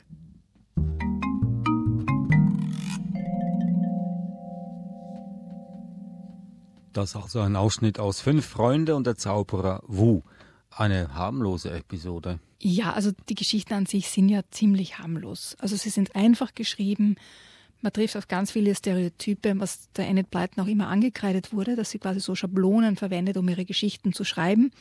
Das 6.93 7.11
ist 7.11 7.15
also 7.15 7.39
ein 7.39 7.55
Ausschnitt 7.55 7.99
aus 7.99 8.19
Fünf 8.19 8.45
Freunde 8.45 8.95
und 8.95 9.07
der 9.07 9.15
Zauberer 9.15 9.81
Wu. 9.87 10.21
Eine 10.69 11.13
harmlose 11.13 11.71
Episode. 11.71 12.39
Ja, 12.59 12.93
also 12.93 13.11
die 13.29 13.35
Geschichten 13.35 13.73
an 13.73 13.85
sich 13.85 14.09
sind 14.09 14.29
ja 14.29 14.41
ziemlich 14.51 14.99
harmlos. 14.99 15.55
Also 15.59 15.75
sie 15.75 15.89
sind 15.89 16.15
einfach 16.15 16.53
geschrieben. 16.53 17.15
Man 17.81 17.93
trifft 17.93 18.15
auf 18.15 18.27
ganz 18.27 18.51
viele 18.51 18.75
Stereotype, 18.75 19.59
was 19.59 19.91
der 19.93 20.07
Enid 20.07 20.29
Blyton 20.29 20.63
auch 20.63 20.67
immer 20.67 20.87
angekreidet 20.87 21.51
wurde, 21.51 21.75
dass 21.75 21.89
sie 21.89 21.99
quasi 21.99 22.19
so 22.19 22.35
Schablonen 22.35 22.95
verwendet, 22.95 23.37
um 23.37 23.49
ihre 23.49 23.65
Geschichten 23.65 24.13
zu 24.13 24.23
schreiben. 24.23 24.71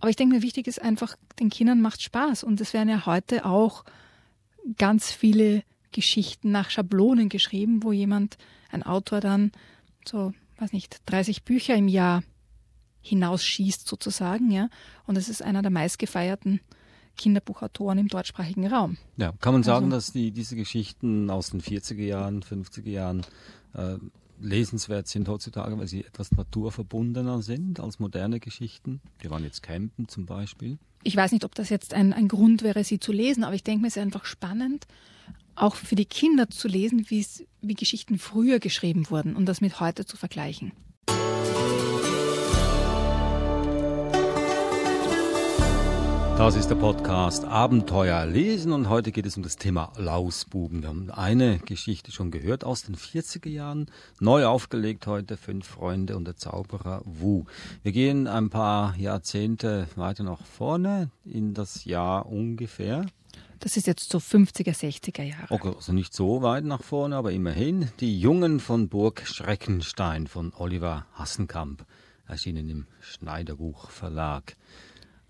Aber 0.00 0.10
ich 0.10 0.16
denke 0.16 0.34
mir, 0.34 0.42
wichtig 0.42 0.66
ist 0.66 0.82
einfach, 0.82 1.16
den 1.38 1.48
Kindern 1.48 1.80
macht 1.80 2.02
Spaß. 2.02 2.44
Und 2.44 2.60
es 2.60 2.74
werden 2.74 2.88
ja 2.88 3.06
heute 3.06 3.46
auch 3.46 3.84
ganz 4.76 5.12
viele 5.12 5.62
Geschichten 5.92 6.50
nach 6.50 6.70
Schablonen 6.70 7.28
geschrieben, 7.28 7.82
wo 7.82 7.92
jemand, 7.92 8.36
ein 8.70 8.82
Autor 8.82 9.20
dann 9.20 9.52
so, 10.06 10.32
weiß 10.58 10.72
nicht, 10.72 11.00
30 11.06 11.44
Bücher 11.44 11.74
im 11.74 11.88
Jahr 11.88 12.22
hinausschießt 13.02 13.86
sozusagen, 13.86 14.50
ja. 14.50 14.68
Und 15.06 15.16
es 15.16 15.28
ist 15.28 15.42
einer 15.42 15.62
der 15.62 15.70
meistgefeierten 15.70 16.60
Kinderbuchautoren 17.16 17.98
im 17.98 18.08
deutschsprachigen 18.08 18.66
Raum. 18.66 18.96
Ja, 19.16 19.32
kann 19.40 19.54
man 19.54 19.62
sagen, 19.62 19.86
also, 19.86 19.96
dass 19.96 20.12
die, 20.12 20.30
diese 20.30 20.56
Geschichten 20.56 21.30
aus 21.30 21.50
den 21.50 21.60
40er 21.60 22.02
Jahren, 22.02 22.42
50er 22.42 22.88
Jahren 22.88 23.22
äh, 23.74 23.96
lesenswert 24.40 25.08
sind 25.08 25.28
heutzutage, 25.28 25.78
weil 25.78 25.86
sie 25.86 26.04
etwas 26.04 26.32
naturverbundener 26.32 27.42
sind 27.42 27.80
als 27.80 27.98
moderne 27.98 28.40
Geschichten. 28.40 29.00
Wir 29.18 29.30
waren 29.30 29.44
jetzt 29.44 29.62
campen 29.62 30.08
zum 30.08 30.26
Beispiel. 30.26 30.78
Ich 31.04 31.16
weiß 31.16 31.32
nicht, 31.32 31.44
ob 31.44 31.54
das 31.54 31.68
jetzt 31.68 31.94
ein, 31.94 32.12
ein 32.12 32.28
Grund 32.28 32.62
wäre, 32.62 32.84
sie 32.84 33.00
zu 33.00 33.12
lesen, 33.12 33.44
aber 33.44 33.54
ich 33.54 33.64
denke 33.64 33.82
mir, 33.82 33.88
es 33.88 33.96
ist 33.96 34.02
einfach 34.02 34.24
spannend, 34.24 34.86
auch 35.54 35.74
für 35.74 35.96
die 35.96 36.06
Kinder 36.06 36.48
zu 36.48 36.68
lesen, 36.68 37.06
wie 37.08 37.74
Geschichten 37.74 38.18
früher 38.18 38.58
geschrieben 38.58 39.10
wurden 39.10 39.36
und 39.36 39.46
das 39.46 39.60
mit 39.60 39.80
heute 39.80 40.06
zu 40.06 40.16
vergleichen. 40.16 40.72
Das 46.42 46.56
ist 46.56 46.70
der 46.70 46.74
Podcast 46.74 47.44
Abenteuer 47.44 48.26
lesen 48.26 48.72
und 48.72 48.88
heute 48.88 49.12
geht 49.12 49.26
es 49.26 49.36
um 49.36 49.44
das 49.44 49.54
Thema 49.54 49.92
Lausbuben. 49.96 50.82
Wir 50.82 50.88
haben 50.88 51.08
eine 51.12 51.60
Geschichte 51.60 52.10
schon 52.10 52.32
gehört 52.32 52.64
aus 52.64 52.82
den 52.82 52.96
40er 52.96 53.48
Jahren, 53.48 53.86
neu 54.18 54.44
aufgelegt 54.46 55.06
heute, 55.06 55.36
Fünf 55.36 55.68
Freunde 55.68 56.16
und 56.16 56.24
der 56.24 56.34
Zauberer 56.34 57.02
Wu. 57.04 57.44
Wir 57.84 57.92
gehen 57.92 58.26
ein 58.26 58.50
paar 58.50 58.96
Jahrzehnte 58.96 59.86
weiter 59.94 60.24
nach 60.24 60.44
vorne 60.44 61.12
in 61.24 61.54
das 61.54 61.84
Jahr 61.84 62.26
ungefähr. 62.26 63.06
Das 63.60 63.76
ist 63.76 63.86
jetzt 63.86 64.10
so 64.10 64.18
50er, 64.18 64.76
60er 64.76 65.22
Jahre. 65.22 65.46
Okay, 65.48 65.72
also 65.76 65.92
nicht 65.92 66.12
so 66.12 66.42
weit 66.42 66.64
nach 66.64 66.82
vorne, 66.82 67.14
aber 67.14 67.30
immerhin. 67.30 67.88
Die 68.00 68.18
Jungen 68.18 68.58
von 68.58 68.88
Burg 68.88 69.22
Schreckenstein 69.28 70.26
von 70.26 70.52
Oliver 70.56 71.06
Hassenkamp, 71.14 71.86
erschienen 72.26 72.68
im 72.68 72.86
Schneiderbuch 73.00 73.90
Verlag. 73.90 74.56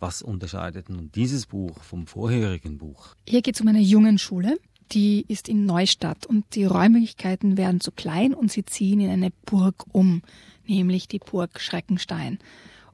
Was 0.02 0.21
unterscheidet 0.21 0.88
nun 0.88 1.12
dieses 1.14 1.47
Buch 1.47 1.80
vom 1.80 2.09
vorherigen 2.09 2.76
Buch? 2.76 3.14
Hier 3.28 3.40
geht 3.40 3.54
es 3.54 3.61
um 3.61 3.68
eine 3.68 3.80
jungen 3.80 4.18
Schule. 4.18 4.59
Die 4.90 5.25
ist 5.28 5.49
in 5.49 5.64
Neustadt 5.64 6.26
und 6.26 6.56
die 6.56 6.64
Räumlichkeiten 6.64 7.56
werden 7.56 7.80
zu 7.80 7.92
klein 7.92 8.35
und 8.35 8.50
sie 8.50 8.64
ziehen 8.64 8.99
in 8.99 9.09
eine 9.09 9.30
Burg 9.47 9.85
um, 9.92 10.23
nämlich 10.66 11.06
die 11.06 11.21
Burg 11.21 11.61
Schreckenstein. 11.61 12.40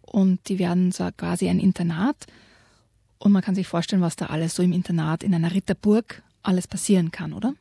Und 0.02 0.50
die 0.50 0.58
werden 0.58 0.92
so 0.92 1.08
quasi 1.16 1.48
ein 1.48 1.60
Internat. 1.60 2.26
Und 3.18 3.32
man 3.32 3.40
kann 3.40 3.54
sich 3.54 3.66
vorstellen, 3.66 4.02
was 4.02 4.16
da 4.16 4.26
alles 4.26 4.54
so 4.54 4.62
im 4.62 4.72
Internat 4.72 5.22
in 5.22 5.34
einer 5.34 5.54
Ritterburg 5.54 6.22
alles 6.42 6.68
passieren 6.68 7.10
kann, 7.10 7.32
oder? 7.32 7.54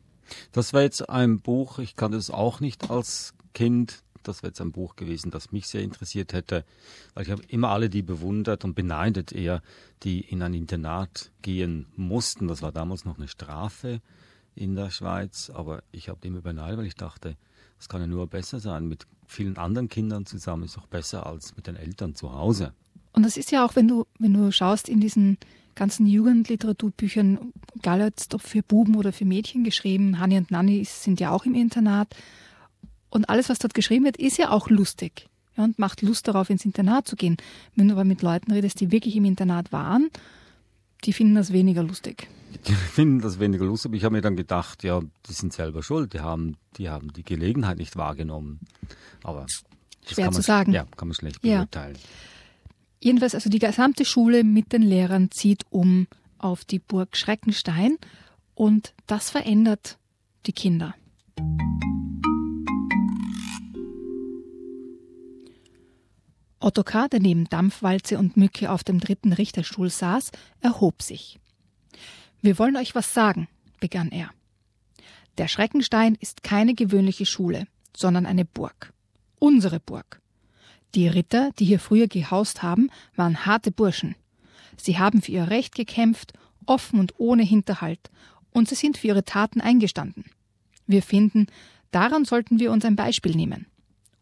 Das 0.51 0.73
war 0.73 0.81
jetzt 0.81 1.09
ein 1.09 1.39
Buch, 1.39 1.79
ich 1.79 1.95
kannte 1.95 2.17
es 2.17 2.29
auch 2.31 2.59
nicht 2.59 2.91
als 2.91 3.33
Kind 3.53 4.03
das 4.27 4.43
wäre 4.43 4.49
jetzt 4.49 4.61
ein 4.61 4.71
Buch 4.71 4.95
gewesen, 4.95 5.31
das 5.31 5.51
mich 5.51 5.67
sehr 5.67 5.81
interessiert 5.81 6.33
hätte, 6.33 6.65
weil 7.13 7.23
ich 7.23 7.31
habe 7.31 7.43
immer 7.47 7.69
alle 7.69 7.89
die 7.89 8.01
bewundert 8.01 8.63
und 8.65 8.75
beneidet 8.75 9.31
eher, 9.31 9.61
die 10.03 10.21
in 10.21 10.41
ein 10.41 10.53
Internat 10.53 11.31
gehen 11.41 11.87
mussten. 11.95 12.47
Das 12.47 12.61
war 12.61 12.71
damals 12.71 13.05
noch 13.05 13.17
eine 13.17 13.27
Strafe 13.27 14.01
in 14.55 14.75
der 14.75 14.89
Schweiz, 14.89 15.51
aber 15.53 15.83
ich 15.91 16.09
habe 16.09 16.19
die 16.21 16.27
immer 16.27 16.41
beneidet, 16.41 16.79
weil 16.79 16.85
ich 16.85 16.95
dachte, 16.95 17.37
das 17.77 17.89
kann 17.89 18.01
ja 18.01 18.07
nur 18.07 18.27
besser 18.27 18.59
sein. 18.59 18.87
Mit 18.87 19.05
vielen 19.27 19.57
anderen 19.57 19.89
Kindern 19.89 20.25
zusammen 20.25 20.63
ist 20.63 20.77
auch 20.77 20.87
besser 20.87 21.25
als 21.25 21.55
mit 21.55 21.67
den 21.67 21.75
Eltern 21.75 22.15
zu 22.15 22.33
Hause. 22.33 22.73
Und 23.13 23.23
das 23.23 23.37
ist 23.37 23.51
ja 23.51 23.65
auch, 23.65 23.75
wenn 23.75 23.87
du, 23.87 24.05
wenn 24.19 24.33
du 24.33 24.51
schaust 24.51 24.89
in 24.89 24.99
diesen 24.99 25.37
ganzen 25.77 26.07
Jugendliteraturbüchern, 26.07 27.53
egal 27.75 28.01
jetzt 28.01 28.33
ob 28.33 28.41
für 28.41 28.63
Buben 28.63 28.95
oder 28.95 29.13
für 29.13 29.25
Mädchen 29.25 29.63
geschrieben, 29.63 30.19
Hani 30.19 30.37
und 30.37 30.51
Nanni 30.51 30.83
sind 30.85 31.19
ja 31.19 31.31
auch 31.31 31.45
im 31.45 31.55
Internat. 31.55 32.15
Und 33.09 33.29
alles, 33.29 33.49
was 33.49 33.59
dort 33.59 33.73
geschrieben 33.73 34.05
wird, 34.05 34.17
ist 34.17 34.37
ja 34.37 34.49
auch 34.51 34.69
lustig 34.69 35.27
ja, 35.57 35.63
und 35.63 35.79
macht 35.79 36.01
Lust 36.01 36.27
darauf, 36.27 36.49
ins 36.49 36.65
Internat 36.65 37.07
zu 37.07 37.15
gehen. 37.15 37.37
Wenn 37.75 37.87
du 37.87 37.93
aber 37.93 38.03
mit 38.03 38.21
Leuten 38.21 38.51
redest, 38.51 38.79
die 38.79 38.91
wirklich 38.91 39.15
im 39.15 39.25
Internat 39.25 39.71
waren, 39.71 40.09
die 41.03 41.13
finden 41.13 41.35
das 41.35 41.53
weniger 41.53 41.83
lustig. 41.83 42.27
Die 42.67 42.73
finden 42.93 43.21
das 43.21 43.39
weniger 43.39 43.65
lustig. 43.65 43.93
Ich 43.93 44.03
habe 44.03 44.15
mir 44.15 44.21
dann 44.21 44.35
gedacht, 44.35 44.83
ja, 44.83 44.99
die 44.99 45.33
sind 45.33 45.53
selber 45.53 45.83
schuld. 45.83 46.13
Die 46.13 46.19
haben 46.19 46.57
die, 46.77 46.89
haben 46.89 47.13
die 47.13 47.23
Gelegenheit 47.23 47.77
nicht 47.77 47.95
wahrgenommen. 47.95 48.59
Aber 49.23 49.45
schwer 50.05 50.31
zu 50.31 50.41
sagen. 50.41 50.73
Ja, 50.73 50.85
kann 50.95 51.07
man 51.07 51.15
schlecht 51.15 51.41
beurteilen. 51.41 51.95
Ja. 51.95 52.01
Jedenfalls, 52.99 53.35
also 53.35 53.49
die 53.49 53.59
gesamte 53.59 54.05
Schule 54.05 54.43
mit 54.43 54.73
den 54.73 54.81
Lehrern 54.81 55.29
zieht 55.31 55.65
um 55.69 56.07
auf 56.39 56.65
die 56.65 56.79
Burg 56.79 57.15
Schreckenstein 57.15 57.97
und 58.55 58.93
das 59.05 59.29
verändert 59.29 59.97
die 60.45 60.53
Kinder. 60.53 60.95
Ottokar, 66.67 67.07
der 67.07 67.21
neben 67.21 67.45
Dampfwalze 67.45 68.17
und 68.17 68.35
Mücke 68.35 68.69
auf 68.69 68.83
dem 68.83 68.99
dritten 68.99 69.31
Richterstuhl 69.31 69.89
saß, 69.89 70.31
erhob 70.59 71.01
sich. 71.01 71.39
Wir 72.41 72.59
wollen 72.59 72.75
euch 72.75 72.93
was 72.93 73.13
sagen, 73.13 73.47
begann 73.79 74.09
er. 74.09 74.31
Der 75.37 75.47
Schreckenstein 75.47 76.17
ist 76.19 76.43
keine 76.43 76.73
gewöhnliche 76.73 77.25
Schule, 77.25 77.67
sondern 77.95 78.25
eine 78.25 78.43
Burg. 78.43 78.91
Unsere 79.39 79.79
Burg. 79.79 80.21
Die 80.93 81.07
Ritter, 81.07 81.51
die 81.57 81.63
hier 81.63 81.79
früher 81.79 82.07
gehaust 82.07 82.63
haben, 82.63 82.89
waren 83.15 83.45
harte 83.45 83.71
Burschen. 83.71 84.17
Sie 84.75 84.99
haben 84.99 85.21
für 85.21 85.31
ihr 85.31 85.49
Recht 85.49 85.73
gekämpft, 85.73 86.33
offen 86.65 86.99
und 86.99 87.13
ohne 87.17 87.43
Hinterhalt, 87.43 88.11
und 88.51 88.67
sie 88.67 88.75
sind 88.75 88.97
für 88.97 89.07
ihre 89.07 89.23
Taten 89.23 89.61
eingestanden. 89.61 90.25
Wir 90.85 91.01
finden, 91.01 91.47
daran 91.91 92.25
sollten 92.25 92.59
wir 92.59 92.73
uns 92.73 92.83
ein 92.83 92.97
Beispiel 92.97 93.37
nehmen. 93.37 93.67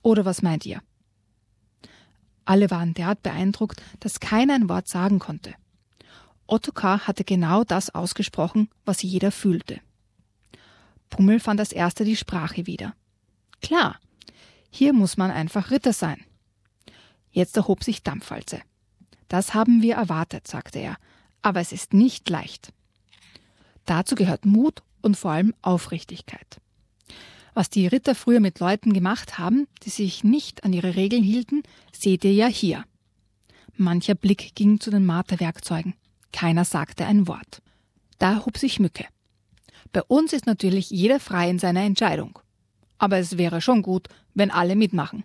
Oder 0.03 0.25
was 0.25 0.43
meint 0.43 0.63
ihr? 0.67 0.83
Alle 2.45 2.69
waren 2.69 2.93
derart 2.93 3.23
beeindruckt, 3.23 3.81
dass 3.99 4.19
keiner 4.19 4.53
ein 4.53 4.69
Wort 4.69 4.87
sagen 4.87 5.19
konnte. 5.19 5.55
Ottokar 6.47 7.07
hatte 7.07 7.23
genau 7.23 7.63
das 7.63 7.93
ausgesprochen, 7.93 8.69
was 8.85 9.01
jeder 9.01 9.31
fühlte. 9.31 9.81
Pummel 11.09 11.39
fand 11.39 11.59
als 11.59 11.71
erster 11.71 12.05
die 12.05 12.15
Sprache 12.15 12.67
wieder. 12.67 12.93
Klar, 13.61 13.99
hier 14.69 14.93
muss 14.93 15.17
man 15.17 15.31
einfach 15.31 15.71
Ritter 15.71 15.93
sein. 15.93 16.23
Jetzt 17.31 17.57
erhob 17.57 17.83
sich 17.83 18.03
Dampfwalze. 18.03 18.61
Das 19.27 19.53
haben 19.53 19.81
wir 19.81 19.95
erwartet, 19.95 20.47
sagte 20.47 20.79
er, 20.79 20.97
aber 21.41 21.61
es 21.61 21.71
ist 21.71 21.93
nicht 21.93 22.29
leicht. 22.29 22.71
Dazu 23.85 24.15
gehört 24.15 24.45
Mut 24.45 24.83
und 25.01 25.17
vor 25.17 25.31
allem 25.31 25.53
Aufrichtigkeit. 25.61 26.61
Was 27.55 27.69
die 27.69 27.87
Ritter 27.87 28.15
früher 28.15 28.41
mit 28.41 28.59
Leuten 28.59 28.91
gemacht 28.91 29.39
haben, 29.39 29.67
die 29.83 29.89
sich 29.89 30.25
nicht 30.25 30.65
an 30.65 30.73
ihre 30.73 30.97
Regeln 30.97 31.23
hielten, 31.23 31.63
seht 31.93 32.25
ihr 32.25 32.33
ja 32.33 32.47
hier. 32.47 32.83
Mancher 33.77 34.13
Blick 34.13 34.53
ging 34.55 34.81
zu 34.81 34.91
den 34.91 35.05
Marterwerkzeugen. 35.05 35.93
Keiner 36.33 36.65
sagte 36.65 37.05
ein 37.05 37.29
Wort. 37.29 37.61
Da 38.19 38.45
hob 38.45 38.57
sich 38.57 38.81
Mücke. 38.81 39.05
Bei 39.93 40.03
uns 40.03 40.33
ist 40.33 40.45
natürlich 40.45 40.89
jeder 40.89 41.21
frei 41.21 41.49
in 41.49 41.57
seiner 41.57 41.83
Entscheidung. 41.83 42.37
Aber 42.97 43.17
es 43.19 43.37
wäre 43.37 43.61
schon 43.61 43.81
gut, 43.81 44.09
wenn 44.33 44.51
alle 44.51 44.75
mitmachen. 44.75 45.23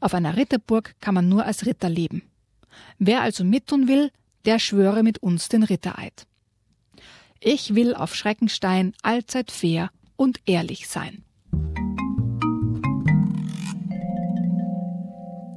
Auf 0.00 0.12
einer 0.12 0.36
Ritterburg 0.36 0.96
kann 1.00 1.14
man 1.14 1.28
nur 1.28 1.44
als 1.44 1.66
Ritter 1.66 1.88
leben. 1.88 2.22
Wer 2.98 3.22
also 3.22 3.44
mittun 3.44 3.86
will, 3.86 4.10
der 4.44 4.58
schwöre 4.58 5.04
mit 5.04 5.18
uns 5.18 5.48
den 5.48 5.62
Rittereid. 5.62 6.26
Ich 7.38 7.76
will 7.76 7.94
auf 7.94 8.16
Schreckenstein 8.16 8.92
allzeit 9.02 9.52
fair 9.52 9.90
und 10.16 10.40
ehrlich 10.46 10.88
sein. 10.88 11.22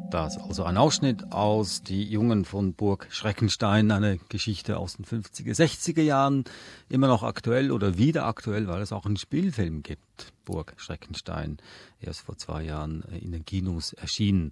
Das 0.10 0.40
also 0.40 0.64
ein 0.64 0.78
Ausschnitt 0.78 1.32
aus 1.32 1.84
Die 1.84 2.04
Jungen 2.04 2.44
von 2.44 2.74
Burg 2.74 3.08
Schreckenstein, 3.12 3.92
eine 3.92 4.18
Geschichte 4.30 4.78
aus 4.78 4.98
den 4.98 5.06
50er, 5.06 5.56
60er 5.56 6.02
Jahren, 6.02 6.46
immer 6.90 7.08
noch 7.08 7.22
aktuell 7.22 7.72
oder 7.72 8.00
wieder 8.00 8.26
aktuell, 8.26 8.68
weil 8.68 8.82
es 8.82 8.92
auch 8.92 9.06
einen 9.06 9.18
Spielfilm 9.18 9.84
gibt. 9.84 10.34
Burg 10.46 10.74
Schreckenstein, 10.78 11.58
erst 12.02 12.22
vor 12.22 12.38
zwei 12.38 12.64
Jahren 12.64 13.04
in 13.22 13.32
den 13.32 13.46
Kinos 13.46 13.94
erschienen. 13.94 14.52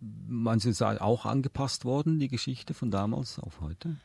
Meinst 0.00 0.66
du, 0.66 0.70
ist 0.70 0.82
auch 0.82 1.24
angepasst 1.24 1.84
worden, 1.84 2.18
die 2.18 2.28
Geschichte 2.28 2.74
von 2.74 2.90
damals 2.90 3.38
auf 3.38 3.60
heute? 3.60 3.96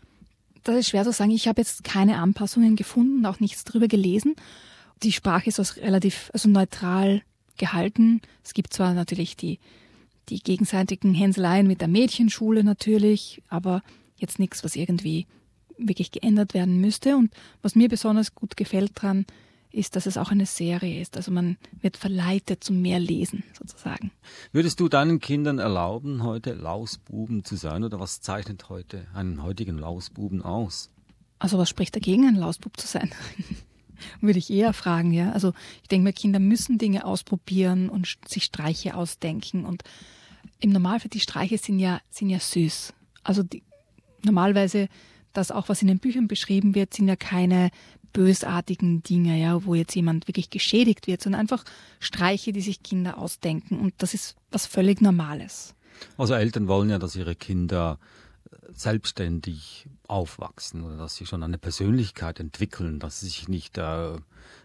Das 0.64 0.76
ist 0.76 0.90
schwer 0.90 1.04
zu 1.04 1.12
sagen. 1.12 1.32
Ich 1.32 1.48
habe 1.48 1.60
jetzt 1.60 1.84
keine 1.84 2.20
Anpassungen 2.20 2.76
gefunden, 2.76 3.26
auch 3.26 3.40
nichts 3.40 3.64
drüber 3.64 3.88
gelesen. 3.88 4.36
Die 5.04 5.12
Sprache 5.12 5.50
ist 5.50 5.60
also 5.60 5.80
relativ 5.82 6.30
also 6.34 6.50
neutral 6.50 7.22
gehalten. 7.58 8.22
Es 8.44 8.54
gibt 8.54 8.74
zwar 8.74 8.94
natürlich 8.94 9.36
die 9.36 9.60
die 10.30 10.40
gegenseitigen 10.40 11.14
Hänseleien 11.14 11.68
mit 11.68 11.82
der 11.82 11.88
Mädchenschule 11.88 12.64
natürlich, 12.64 13.42
aber 13.50 13.82
jetzt 14.16 14.40
nichts, 14.40 14.64
was 14.64 14.76
irgendwie 14.76 15.28
wirklich 15.78 16.12
geändert 16.12 16.54
werden 16.54 16.80
müsste. 16.80 17.18
Und 17.18 17.34
was 17.62 17.76
mir 17.76 17.90
besonders 17.90 18.36
gut 18.36 18.56
gefällt 18.56 18.92
dran, 18.96 19.26
ist, 19.72 19.96
dass 19.96 20.06
es 20.06 20.18
auch 20.18 20.30
eine 20.30 20.46
Serie 20.46 21.02
ist. 21.02 21.18
Also 21.18 21.32
man 21.32 21.58
wird 21.82 21.98
verleitet 21.98 22.64
zum 22.64 22.82
mehr 22.82 23.00
Lesen 23.00 23.44
sozusagen. 23.58 24.12
Würdest 24.52 24.80
du 24.80 24.88
deinen 24.88 25.20
Kindern 25.20 25.58
erlauben, 25.58 26.24
heute 26.24 26.54
Lausbuben 26.54 27.44
zu 27.44 27.56
sein? 27.56 27.84
Oder 27.84 28.00
was 28.00 28.22
zeichnet 28.22 28.70
heute 28.70 29.08
einen 29.16 29.42
heutigen 29.42 29.80
Lausbuben 29.80 30.44
aus? 30.44 30.92
Also 31.40 31.58
was 31.58 31.70
spricht 31.70 31.96
dagegen, 31.96 32.28
ein 32.28 32.36
Lausbub 32.36 32.80
zu 32.80 32.88
sein? 32.88 33.12
Würde 34.22 34.40
ich 34.40 34.50
eher 34.50 34.74
fragen, 34.74 35.12
ja. 35.12 35.32
Also 35.32 35.54
ich 35.82 35.88
denke 35.90 36.06
mir, 36.06 36.14
Kinder 36.14 36.40
müssen 36.40 36.78
Dinge 36.78 37.06
ausprobieren 37.06 37.90
und 37.90 38.08
sich 38.28 38.44
Streiche 38.44 38.96
ausdenken. 38.96 39.66
Und 39.66 39.84
im 40.60 40.72
Normalfall 40.72 41.10
die 41.10 41.20
Streiche 41.20 41.58
sind 41.58 41.80
ja, 41.80 42.02
sind 42.10 42.30
ja 42.30 42.40
süß. 42.40 42.94
Also 43.24 43.44
die, 43.44 43.64
normalerweise 44.24 44.90
das 45.34 45.52
auch, 45.52 45.70
was 45.70 45.82
in 45.82 45.88
den 45.88 46.00
Büchern 46.00 46.28
beschrieben 46.28 46.76
wird, 46.76 46.94
sind 46.94 47.08
ja 47.08 47.16
keine 47.16 47.72
bösartigen 48.14 49.02
Dinge, 49.02 49.40
ja, 49.40 49.66
wo 49.66 49.74
jetzt 49.74 49.96
jemand 49.96 50.28
wirklich 50.28 50.52
geschädigt 50.52 51.08
wird, 51.08 51.22
sondern 51.22 51.42
einfach 51.42 51.66
Streiche, 52.00 52.54
die 52.54 52.62
sich 52.62 52.84
Kinder 52.84 53.18
ausdenken. 53.18 53.80
Und 53.80 53.96
das 53.98 54.14
ist 54.14 54.36
was 54.52 54.68
völlig 54.68 55.02
Normales. 55.02 55.74
Also 56.18 56.36
Eltern 56.36 56.68
wollen 56.68 56.90
ja, 56.90 57.00
dass 57.00 57.16
ihre 57.16 57.36
Kinder 57.36 58.00
selbstständig 58.72 59.88
aufwachsen 60.08 60.84
oder 60.84 60.98
dass 60.98 61.16
sie 61.16 61.26
schon 61.26 61.44
eine 61.44 61.58
Persönlichkeit 61.58 62.40
entwickeln, 62.40 63.00
dass 63.00 63.20
sie 63.20 63.28
sich 63.28 63.48
nicht, 63.48 63.78
äh, 63.78 64.18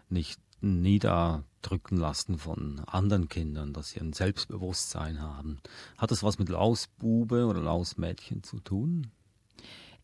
nicht 0.09 0.39
niederdrücken 0.61 1.97
lassen 1.97 2.37
von 2.37 2.81
anderen 2.85 3.29
Kindern, 3.29 3.73
dass 3.73 3.91
sie 3.91 3.99
ein 3.99 4.13
Selbstbewusstsein 4.13 5.21
haben. 5.21 5.59
Hat 5.97 6.11
das 6.11 6.23
was 6.23 6.39
mit 6.39 6.49
Lausbube 6.49 7.45
oder 7.45 7.61
Lausmädchen 7.61 8.43
zu 8.43 8.59
tun? 8.59 9.07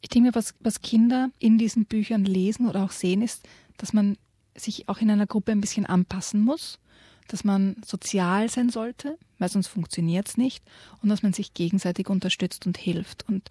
Ich 0.01 0.09
denke 0.09 0.29
mir, 0.29 0.35
was, 0.35 0.53
was 0.59 0.81
Kinder 0.81 1.29
in 1.39 1.57
diesen 1.57 1.85
Büchern 1.85 2.25
lesen 2.25 2.67
oder 2.67 2.83
auch 2.83 2.91
sehen, 2.91 3.21
ist, 3.21 3.43
dass 3.77 3.91
man 3.91 4.17
sich 4.55 4.87
auch 4.87 4.99
in 4.99 5.09
einer 5.09 5.27
Gruppe 5.27 5.51
ein 5.51 5.61
bisschen 5.61 5.85
anpassen 5.85 6.41
muss, 6.41 6.79
dass 7.27 7.43
man 7.43 7.75
sozial 7.83 8.49
sein 8.49 8.69
sollte, 8.69 9.17
weil 9.39 9.49
sonst 9.49 9.67
funktioniert 9.67 10.27
es 10.27 10.37
nicht, 10.37 10.63
und 11.01 11.09
dass 11.09 11.23
man 11.23 11.33
sich 11.33 11.53
gegenseitig 11.53 12.09
unterstützt 12.09 12.65
und 12.65 12.77
hilft. 12.77 13.27
Und 13.27 13.49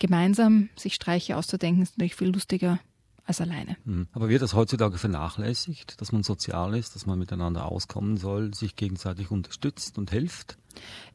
gemeinsam 0.00 0.68
sich 0.76 0.94
Streiche 0.94 1.36
auszudenken, 1.36 1.82
ist 1.82 1.96
natürlich 1.96 2.16
viel 2.16 2.30
lustiger 2.30 2.80
als 3.24 3.40
alleine. 3.40 3.76
Mhm. 3.84 4.08
Aber 4.12 4.28
wird 4.28 4.42
das 4.42 4.54
heutzutage 4.54 4.98
vernachlässigt, 4.98 6.00
dass 6.00 6.10
man 6.10 6.24
sozial 6.24 6.74
ist, 6.74 6.96
dass 6.96 7.06
man 7.06 7.18
miteinander 7.18 7.70
auskommen 7.70 8.16
soll, 8.16 8.52
sich 8.52 8.74
gegenseitig 8.74 9.30
unterstützt 9.30 9.98
und 9.98 10.10
hilft? 10.10 10.58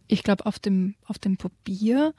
Ich 0.07 0.23
glaube, 0.23 0.45
auf 0.45 0.59
dem, 0.59 0.95
auf 1.05 1.19
dem 1.19 1.35
Papier 1.35 2.13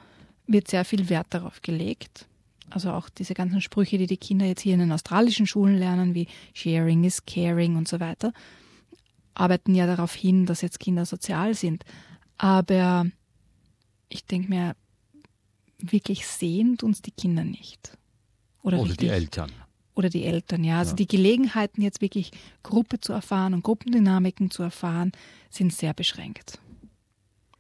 wird 0.47 0.69
sehr 0.69 0.85
viel 0.85 1.09
Wert 1.09 1.29
darauf 1.31 1.63
gelegt. 1.63 2.27
Also 2.69 2.91
auch 2.91 3.09
diese 3.09 3.35
ganzen 3.35 3.61
Sprüche, 3.61 3.97
die 3.97 4.07
die 4.07 4.17
Kinder 4.17 4.45
jetzt 4.45 4.61
hier 4.61 4.75
in 4.75 4.81
den 4.81 4.93
australischen 4.93 5.47
Schulen 5.47 5.77
lernen, 5.77 6.15
wie 6.15 6.27
Sharing 6.53 7.05
is 7.05 7.25
Caring 7.25 7.77
und 7.77 7.89
so 7.89 8.01
weiter, 8.01 8.33
arbeiten 9.35 9.75
ja 9.75 9.87
darauf 9.87 10.15
hin, 10.15 10.47
dass 10.47 10.63
jetzt 10.63 10.81
Kinder 10.81 11.07
sozial 11.07 11.55
sind. 11.55 11.85
Aber 12.39 13.07
ich 14.09 14.25
denke 14.27 14.49
mir, 14.49 14.75
wirklich 15.79 16.27
sehen 16.27 16.79
uns 16.83 17.03
die 17.03 17.11
Kinder 17.11 17.45
nicht. 17.45 17.97
Oder, 18.63 18.81
Oder 18.81 18.95
die 18.95 19.09
Eltern. 19.09 19.53
Oder 19.95 20.11
die 20.11 20.25
Eltern, 20.25 20.65
ja. 20.65 20.79
Also 20.79 20.91
ja. 20.91 20.97
die 20.97 21.07
Gelegenheiten, 21.07 21.81
jetzt 21.81 22.03
wirklich 22.03 22.31
Gruppe 22.63 23.01
zu 23.01 23.13
erfahren 23.13 23.55
und 23.55 23.63
Gruppendynamiken 23.63 24.51
zu 24.51 24.63
erfahren, 24.63 25.13
sind 25.51 25.73
sehr 25.73 25.95
beschränkt. 25.95 26.59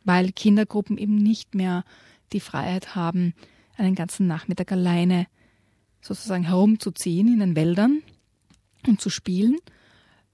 Weil 0.05 0.33
Kindergruppen 0.33 0.98
eben 0.98 1.16
nicht 1.16 1.55
mehr 1.55 1.85
die 2.33 2.40
Freiheit 2.40 2.94
haben, 2.94 3.35
einen 3.76 3.94
ganzen 3.94 4.26
Nachmittag 4.26 4.72
alleine 4.72 5.26
sozusagen 6.00 6.44
herumzuziehen 6.44 7.29
in 7.29 7.40
den 7.40 7.57
Wäldern 7.57 8.02
und 8.87 9.00
zu 9.00 9.11
spielen, 9.11 9.59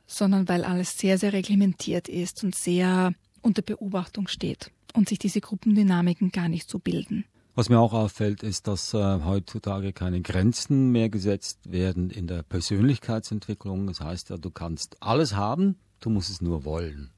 sondern 0.07 0.49
weil 0.49 0.65
alles 0.65 0.99
sehr, 0.99 1.19
sehr 1.19 1.33
reglementiert 1.33 2.09
ist 2.09 2.45
und 2.45 2.55
sehr 2.55 3.15
unter 3.41 3.63
Beobachtung 3.63 4.29
steht 4.29 4.71
und 4.95 5.09
sich 5.09 5.19
diese 5.19 5.41
Gruppendynamiken 5.41 6.31
gar 6.31 6.49
nicht 6.49 6.69
so 6.69 6.79
bilden. 6.79 7.25
Was 7.55 7.69
mir 7.69 7.79
auch 7.81 7.93
auffällt, 7.93 8.43
ist, 8.43 8.67
dass 8.67 8.95
äh, 8.95 9.21
heutzutage 9.25 9.93
keine 9.93 10.23
Grenzen 10.23 10.91
mehr 10.91 11.11
gesetzt 11.11 11.71
werden 11.71 12.09
in 12.09 12.27
der 12.27 12.43
Persönlichkeitsentwicklung. 12.43 13.87
Das 13.87 14.01
heißt 14.01 14.31
ja, 14.31 14.39
du 14.39 14.51
kannst 14.51 14.97
alles 15.03 15.35
haben, 15.35 15.77
du 16.01 16.09
musst 16.09 16.31
es 16.31 16.41
nur 16.41 16.65
wollen. 16.65 17.11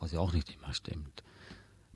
Was 0.00 0.10
ja 0.10 0.18
auch 0.18 0.32
nicht 0.32 0.52
immer 0.56 0.74
stimmt. 0.74 1.22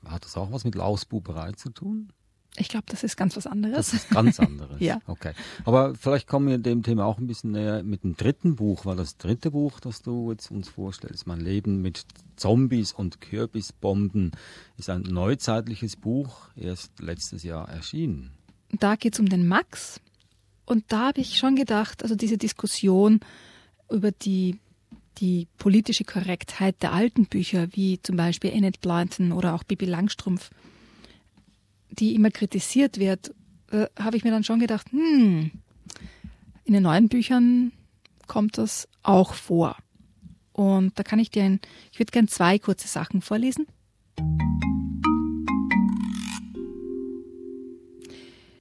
Hat 0.05 0.23
das 0.23 0.37
auch 0.37 0.51
was 0.51 0.63
mit 0.63 0.75
Lausbuberei 0.75 1.51
zu 1.53 1.71
tun? 1.71 2.13
Ich 2.57 2.67
glaube, 2.67 2.85
das 2.87 3.03
ist 3.03 3.17
ganz 3.17 3.35
was 3.35 3.47
anderes. 3.47 3.75
Das 3.75 3.93
ist 3.93 4.09
ganz 4.11 4.39
anderes. 4.39 4.75
ja. 4.79 4.99
Okay. 5.07 5.33
Aber 5.65 5.95
vielleicht 5.95 6.27
kommen 6.27 6.47
wir 6.47 6.59
dem 6.59 6.83
Thema 6.83 7.05
auch 7.05 7.17
ein 7.17 7.25
bisschen 7.25 7.51
näher 7.51 7.81
mit 7.83 8.03
dem 8.03 8.15
dritten 8.15 8.55
Buch, 8.55 8.85
weil 8.85 8.95
das 8.95 9.17
dritte 9.17 9.51
Buch, 9.51 9.79
das 9.79 10.03
du 10.03 10.31
jetzt 10.31 10.51
uns 10.51 10.69
vorstellst, 10.69 11.25
Mein 11.25 11.39
Leben 11.39 11.81
mit 11.81 12.05
Zombies 12.35 12.93
und 12.93 13.21
Kürbisbomben, 13.21 14.31
ist 14.77 14.89
ein 14.89 15.01
neuzeitliches 15.01 15.95
Buch, 15.95 16.49
erst 16.55 16.99
letztes 16.99 17.43
Jahr 17.43 17.67
erschienen. 17.69 18.31
Da 18.71 18.95
geht 18.95 19.13
es 19.13 19.19
um 19.19 19.29
den 19.29 19.47
Max. 19.47 19.99
Und 20.65 20.85
da 20.89 21.07
habe 21.07 21.21
ich 21.21 21.37
schon 21.37 21.55
gedacht, 21.55 22.03
also 22.03 22.15
diese 22.15 22.37
Diskussion 22.37 23.19
über 23.89 24.11
die, 24.11 24.59
die 25.17 25.47
politische 25.57 26.03
Korrektheit 26.03 26.81
der 26.81 26.93
alten 26.93 27.25
Bücher, 27.25 27.67
wie 27.71 27.99
zum 28.01 28.15
Beispiel 28.15 28.51
Enid 28.51 28.79
Blyton 28.81 29.31
oder 29.31 29.55
auch 29.55 29.63
Bibi 29.63 29.85
Langstrumpf, 29.85 30.51
die 31.99 32.15
immer 32.15 32.31
kritisiert 32.31 32.97
wird, 32.97 33.33
äh, 33.71 33.87
habe 33.97 34.17
ich 34.17 34.23
mir 34.23 34.31
dann 34.31 34.43
schon 34.43 34.59
gedacht, 34.59 34.91
hm, 34.91 35.51
in 36.65 36.73
den 36.73 36.83
neuen 36.83 37.09
Büchern 37.09 37.71
kommt 38.27 38.57
das 38.57 38.87
auch 39.03 39.33
vor. 39.33 39.77
Und 40.53 40.97
da 40.97 41.03
kann 41.03 41.19
ich 41.19 41.31
dir 41.31 41.43
ein, 41.43 41.59
ich 41.91 41.99
würde 41.99 42.11
gern 42.11 42.27
zwei 42.27 42.59
kurze 42.59 42.87
Sachen 42.87 43.21
vorlesen. 43.21 43.67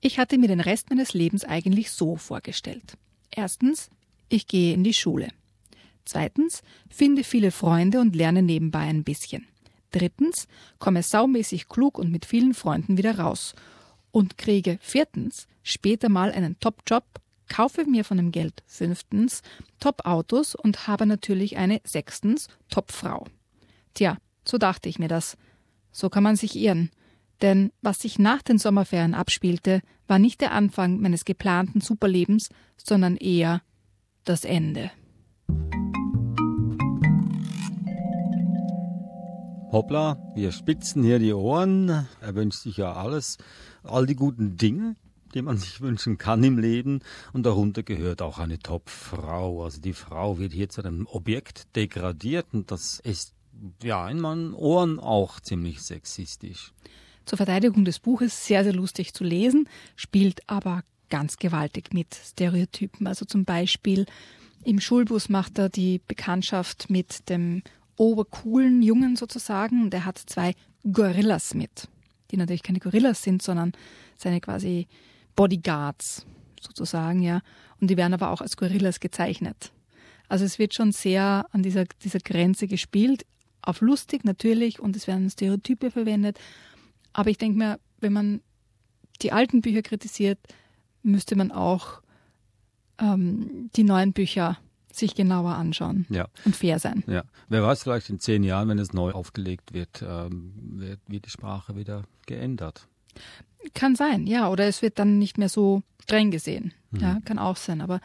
Ich 0.00 0.18
hatte 0.18 0.36
mir 0.38 0.48
den 0.48 0.60
Rest 0.60 0.90
meines 0.90 1.14
Lebens 1.14 1.44
eigentlich 1.44 1.90
so 1.90 2.16
vorgestellt. 2.16 2.96
Erstens, 3.30 3.88
ich 4.28 4.48
gehe 4.48 4.74
in 4.74 4.82
die 4.82 4.94
Schule. 4.94 5.28
Zweitens, 6.04 6.62
finde 6.88 7.22
viele 7.22 7.52
Freunde 7.52 8.00
und 8.00 8.16
lerne 8.16 8.42
nebenbei 8.42 8.80
ein 8.80 9.04
bisschen. 9.04 9.46
Drittens, 9.92 10.48
komme 10.78 11.02
saumäßig 11.02 11.68
klug 11.68 11.98
und 11.98 12.10
mit 12.10 12.24
vielen 12.24 12.54
Freunden 12.54 12.96
wieder 12.98 13.18
raus. 13.18 13.54
Und 14.10 14.36
kriege 14.36 14.78
viertens 14.80 15.46
später 15.62 16.08
mal 16.08 16.32
einen 16.32 16.58
Top-Job, 16.58 17.04
kaufe 17.48 17.84
mir 17.84 18.04
von 18.04 18.16
dem 18.16 18.32
Geld 18.32 18.62
fünftens 18.66 19.42
Top-Autos 19.78 20.54
und 20.54 20.86
habe 20.88 21.06
natürlich 21.06 21.56
eine 21.56 21.80
sechstens 21.84 22.48
Top-Frau. 22.68 23.26
Tja, 23.94 24.16
so 24.44 24.58
dachte 24.58 24.88
ich 24.88 24.98
mir 24.98 25.08
das. 25.08 25.36
So 25.92 26.08
kann 26.08 26.22
man 26.22 26.36
sich 26.36 26.56
irren. 26.56 26.90
Denn 27.42 27.72
was 27.82 27.98
sich 27.98 28.18
nach 28.18 28.42
den 28.42 28.58
Sommerferien 28.58 29.14
abspielte, 29.14 29.82
war 30.06 30.18
nicht 30.18 30.40
der 30.40 30.52
Anfang 30.52 31.00
meines 31.00 31.24
geplanten 31.24 31.80
Superlebens, 31.80 32.48
sondern 32.76 33.16
eher 33.16 33.62
das 34.24 34.44
Ende. 34.44 34.90
Hoppla, 39.72 40.18
wir 40.34 40.52
spitzen 40.52 41.02
hier 41.02 41.18
die 41.18 41.32
Ohren. 41.32 42.06
Er 42.20 42.34
wünscht 42.34 42.60
sich 42.60 42.76
ja 42.76 42.92
alles, 42.92 43.38
all 43.82 44.04
die 44.04 44.14
guten 44.14 44.58
Dinge, 44.58 44.96
die 45.34 45.40
man 45.40 45.56
sich 45.56 45.80
wünschen 45.80 46.18
kann 46.18 46.44
im 46.44 46.58
Leben. 46.58 47.00
Und 47.32 47.46
darunter 47.46 47.82
gehört 47.82 48.20
auch 48.20 48.38
eine 48.38 48.58
Top-Frau. 48.58 49.64
Also 49.64 49.80
die 49.80 49.94
Frau 49.94 50.38
wird 50.38 50.52
hier 50.52 50.68
zu 50.68 50.84
einem 50.84 51.06
Objekt 51.06 51.74
degradiert 51.74 52.48
und 52.52 52.70
das 52.70 53.00
ist 53.00 53.32
ja 53.82 54.06
in 54.10 54.20
meinen 54.20 54.52
Ohren 54.52 55.00
auch 55.00 55.40
ziemlich 55.40 55.80
sexistisch. 55.80 56.74
Zur 57.24 57.38
Verteidigung 57.38 57.86
des 57.86 57.98
Buches 57.98 58.46
sehr, 58.46 58.64
sehr 58.64 58.74
lustig 58.74 59.14
zu 59.14 59.24
lesen, 59.24 59.70
spielt 59.96 60.46
aber 60.50 60.84
ganz 61.08 61.38
gewaltig 61.38 61.94
mit 61.94 62.14
Stereotypen. 62.14 63.06
Also 63.06 63.24
zum 63.24 63.46
Beispiel 63.46 64.04
im 64.64 64.80
Schulbus 64.80 65.30
macht 65.30 65.58
er 65.58 65.70
die 65.70 65.98
Bekanntschaft 66.06 66.90
mit 66.90 67.30
dem 67.30 67.62
obercoolen 67.96 68.82
Jungen 68.82 69.16
sozusagen 69.16 69.82
und 69.82 69.94
er 69.94 70.04
hat 70.04 70.18
zwei 70.18 70.54
Gorillas 70.90 71.54
mit. 71.54 71.88
die 72.30 72.38
natürlich 72.38 72.62
keine 72.62 72.78
Gorillas 72.78 73.22
sind, 73.22 73.42
sondern 73.42 73.72
seine 74.16 74.40
quasi 74.40 74.88
Bodyguards 75.36 76.24
sozusagen, 76.60 77.20
ja. 77.20 77.42
Und 77.78 77.88
die 77.88 77.96
werden 77.98 78.14
aber 78.14 78.30
auch 78.30 78.40
als 78.40 78.56
Gorillas 78.56 79.00
gezeichnet. 79.00 79.72
Also 80.28 80.46
es 80.46 80.58
wird 80.58 80.72
schon 80.72 80.92
sehr 80.92 81.46
an 81.50 81.62
dieser, 81.62 81.84
dieser 82.02 82.20
Grenze 82.20 82.66
gespielt, 82.66 83.26
auf 83.60 83.82
lustig 83.82 84.24
natürlich 84.24 84.80
und 84.80 84.96
es 84.96 85.06
werden 85.06 85.28
Stereotype 85.28 85.90
verwendet. 85.90 86.38
Aber 87.12 87.28
ich 87.28 87.36
denke 87.36 87.58
mir, 87.58 87.80
wenn 88.00 88.14
man 88.14 88.40
die 89.20 89.32
alten 89.32 89.60
Bücher 89.60 89.82
kritisiert, 89.82 90.38
müsste 91.02 91.36
man 91.36 91.52
auch 91.52 92.00
ähm, 92.98 93.70
die 93.76 93.84
neuen 93.84 94.12
Bücher 94.12 94.58
sich 94.96 95.14
genauer 95.14 95.54
anschauen 95.54 96.06
ja. 96.08 96.28
und 96.44 96.56
fair 96.56 96.78
sein. 96.78 97.02
Ja. 97.06 97.24
Wer 97.48 97.62
weiß, 97.62 97.82
vielleicht 97.82 98.10
in 98.10 98.18
zehn 98.18 98.42
Jahren, 98.44 98.68
wenn 98.68 98.78
es 98.78 98.92
neu 98.92 99.12
aufgelegt 99.12 99.72
wird, 99.72 100.04
ähm, 100.06 100.52
wird, 100.76 101.00
wird 101.06 101.26
die 101.26 101.30
Sprache 101.30 101.76
wieder 101.76 102.02
geändert. 102.26 102.88
Kann 103.74 103.96
sein, 103.96 104.26
ja. 104.26 104.50
Oder 104.50 104.66
es 104.66 104.82
wird 104.82 104.98
dann 104.98 105.18
nicht 105.18 105.38
mehr 105.38 105.48
so 105.48 105.82
streng 106.02 106.30
gesehen. 106.30 106.72
Mhm. 106.90 107.00
Ja, 107.00 107.20
kann 107.24 107.38
auch 107.38 107.56
sein. 107.56 107.80
Aber 107.80 108.00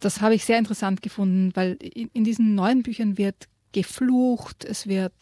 das 0.00 0.20
habe 0.20 0.34
ich 0.34 0.44
sehr 0.44 0.58
interessant 0.58 1.02
gefunden, 1.02 1.52
weil 1.54 1.72
in, 1.80 2.08
in 2.12 2.24
diesen 2.24 2.54
neuen 2.54 2.82
Büchern 2.82 3.18
wird 3.18 3.48
geflucht, 3.72 4.64
es 4.64 4.86
wird 4.86 5.12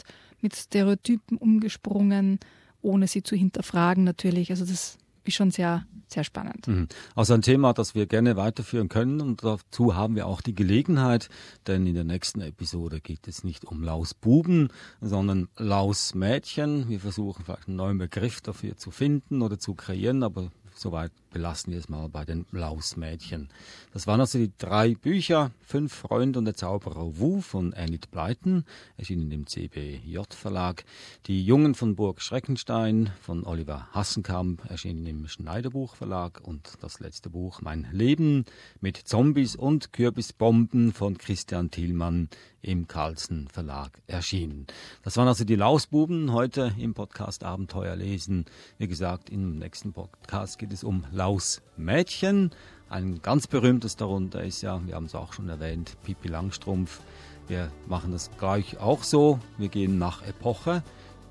mit 0.41 0.57
Stereotypen 0.57 1.37
umgesprungen, 1.37 2.41
ohne 2.83 3.07
sie 3.07 3.23
zu 3.23 3.37
hinterfragen 3.37 4.05
natürlich. 4.05 4.51
Also 4.51 4.65
das 4.65 4.99
ist 5.31 5.37
schon 5.37 5.51
sehr, 5.51 5.85
sehr 6.09 6.25
spannend. 6.25 6.69
Mhm. 6.69 6.89
Also 7.15 7.35
ein 7.35 7.43
Thema, 7.43 7.73
das 7.73 7.95
wir 7.95 8.07
gerne 8.07 8.37
weiterführen 8.37 8.89
können 8.89 9.21
und 9.21 9.43
dazu 9.43 9.95
haben 9.97 10.15
wir 10.15 10.27
auch 10.27 10.41
die 10.41 10.55
Gelegenheit, 10.55 11.29
denn 11.67 11.87
in 11.87 11.95
der 11.95 12.05
nächsten 12.05 12.41
Episode 12.41 13.01
geht 13.01 13.27
es 13.27 13.45
nicht 13.45 13.65
um 13.65 13.83
Lausbuben, 13.83 14.69
sondern 15.01 15.49
Lausmädchen. 15.57 16.89
Wir 16.89 17.01
versuchen 17.01 17.45
vielleicht 17.45 17.69
einen 17.69 17.77
neuen 17.77 17.99
Begriff 17.99 18.41
dafür 18.41 18.77
zu 18.77 18.91
finden 18.91 19.43
oder 19.43 19.59
zu 19.59 19.75
kreieren, 19.75 20.23
aber 20.23 20.51
soweit 20.75 21.13
belassen 21.31 21.73
wir 21.73 21.79
es 21.79 21.89
mal 21.89 22.09
bei 22.09 22.25
den 22.25 22.47
Lausmädchen. 22.53 23.49
Das 23.93 24.07
waren 24.07 24.21
also 24.21 24.39
die 24.39 24.53
drei 24.59 24.95
Bücher, 24.95 25.51
Fünf 25.61 25.93
Freunde 25.93 26.39
und 26.39 26.45
der 26.45 26.55
Zauberer 26.55 27.19
Wu 27.19 27.41
von 27.41 27.73
Enid 27.73 28.11
Blyton, 28.11 28.65
erschienen 28.97 29.31
im 29.31 29.47
CBJ 29.47 30.19
Verlag. 30.31 30.85
Die 31.27 31.45
Jungen 31.45 31.75
von 31.75 31.97
Burg 31.97 32.21
Schreckenstein 32.21 33.11
von 33.21 33.45
Oliver 33.45 33.89
Hassenkamp, 33.93 34.69
erschienen 34.69 35.07
im 35.07 35.29
Schneiderbuch 35.29 35.95
Verlag. 35.95 36.41
Und 36.43 36.75
das 36.81 37.01
letzte 37.01 37.31
Buch, 37.31 37.61
Mein 37.63 37.89
Leben 37.93 38.45
mit 38.81 38.97
Zombies 38.97 39.57
und 39.57 39.93
Kürbisbomben 39.93 40.93
von 40.93 41.19
Christian 41.19 41.71
Thielmann, 41.71 42.29
im 42.63 42.89
Carlsen 42.89 43.49
Verlag 43.49 44.03
erschienen. 44.07 44.67
Das 45.03 45.17
waren 45.17 45.29
also 45.29 45.45
die 45.45 45.57
Lausbuben 45.57 46.33
heute 46.33 46.73
im 46.79 46.95
Podcast 46.95 47.45
Abenteuer 47.45 47.97
lesen. 47.97 48.45
Wie 48.79 48.89
gesagt, 48.89 49.31
im 49.31 49.59
nächsten 49.59 49.93
Podcast 49.93 50.59
geht 50.59 50.73
es 50.73 50.85
um 50.85 51.05
Lausmädchen. 51.21 52.51
Ein 52.89 53.21
ganz 53.21 53.47
berühmtes 53.47 53.97
darunter 53.97 54.43
ist 54.43 54.63
ja, 54.63 54.81
wir 54.87 54.95
haben 54.95 55.05
es 55.05 55.15
auch 55.15 55.35
schon 55.35 55.51
erwähnt, 55.51 55.97
Pipi 56.03 56.29
Langstrumpf. 56.29 57.01
Wir 57.47 57.71
machen 57.89 58.13
das 58.13 58.31
gleich 58.39 58.79
auch 58.79 59.03
so. 59.03 59.39
Wir 59.59 59.69
gehen 59.69 59.99
nach 59.99 60.23
Epoche. 60.23 60.83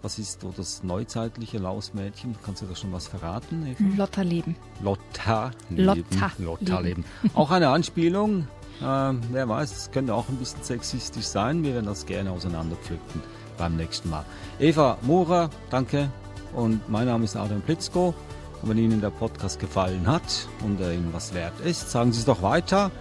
Was 0.03 0.19
ist 0.19 0.41
so 0.41 0.53
das 0.55 0.83
neuzeitliche 0.83 1.57
Lausmädchen? 1.57 2.35
Kannst 2.45 2.61
du 2.61 2.67
da 2.67 2.75
schon 2.75 2.93
was 2.93 3.07
verraten? 3.07 3.65
Eva? 3.65 3.83
Lotta 3.97 4.21
Leben. 4.21 4.55
Lotta 4.83 5.51
Leben. 5.69 5.85
Lotta, 5.85 6.31
Lotta 6.37 6.79
Leben. 6.81 7.03
Auch 7.33 7.49
eine 7.49 7.69
Anspielung 7.69 8.47
ähm, 8.81 9.19
wer 9.31 9.49
weiß, 9.49 9.75
es 9.75 9.91
könnte 9.91 10.13
auch 10.13 10.29
ein 10.29 10.37
bisschen 10.37 10.63
sexistisch 10.63 11.25
sein. 11.25 11.63
Wir 11.63 11.73
werden 11.73 11.87
das 11.87 12.05
gerne 12.05 12.31
auseinanderpflücken 12.31 13.21
beim 13.57 13.75
nächsten 13.75 14.09
Mal. 14.09 14.23
Eva 14.59 14.97
Mora, 15.01 15.49
danke. 15.69 16.09
Und 16.55 16.87
mein 16.89 17.05
Name 17.07 17.25
ist 17.25 17.35
Adrian 17.35 17.61
Plitzko. 17.61 18.13
Und 18.61 18.69
wenn 18.69 18.77
Ihnen 18.77 19.01
der 19.01 19.09
Podcast 19.09 19.59
gefallen 19.59 20.05
hat 20.05 20.47
und 20.63 20.81
er 20.81 20.93
Ihnen 20.93 21.13
was 21.13 21.33
wert 21.33 21.59
ist, 21.61 21.89
sagen 21.89 22.11
Sie 22.11 22.19
es 22.19 22.25
doch 22.25 22.41
weiter 22.41 22.91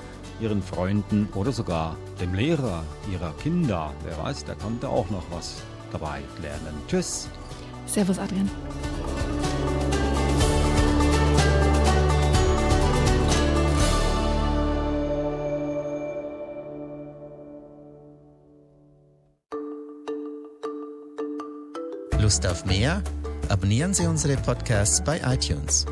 Ihren 0.40 0.62
Freunden 0.62 1.28
oder 1.34 1.50
sogar 1.50 1.96
dem 2.20 2.32
Lehrer 2.34 2.84
Ihrer 3.12 3.32
Kinder. 3.42 3.92
Wer 4.04 4.24
weiß, 4.24 4.44
der 4.44 4.54
kann 4.54 4.78
da 4.80 4.88
auch 4.88 5.10
noch 5.10 5.24
was 5.30 5.56
dabei 5.90 6.22
lernen. 6.40 6.80
Tschüss. 6.86 7.28
Servus, 7.86 8.18
Adrian. 8.18 8.48
Lust 22.20 22.46
auf 22.46 22.64
mehr? 22.66 23.02
Abonnieren 23.48 23.94
Sie 23.94 24.06
unsere 24.06 24.36
Podcasts 24.36 25.02
bei 25.02 25.20
iTunes. 25.24 25.86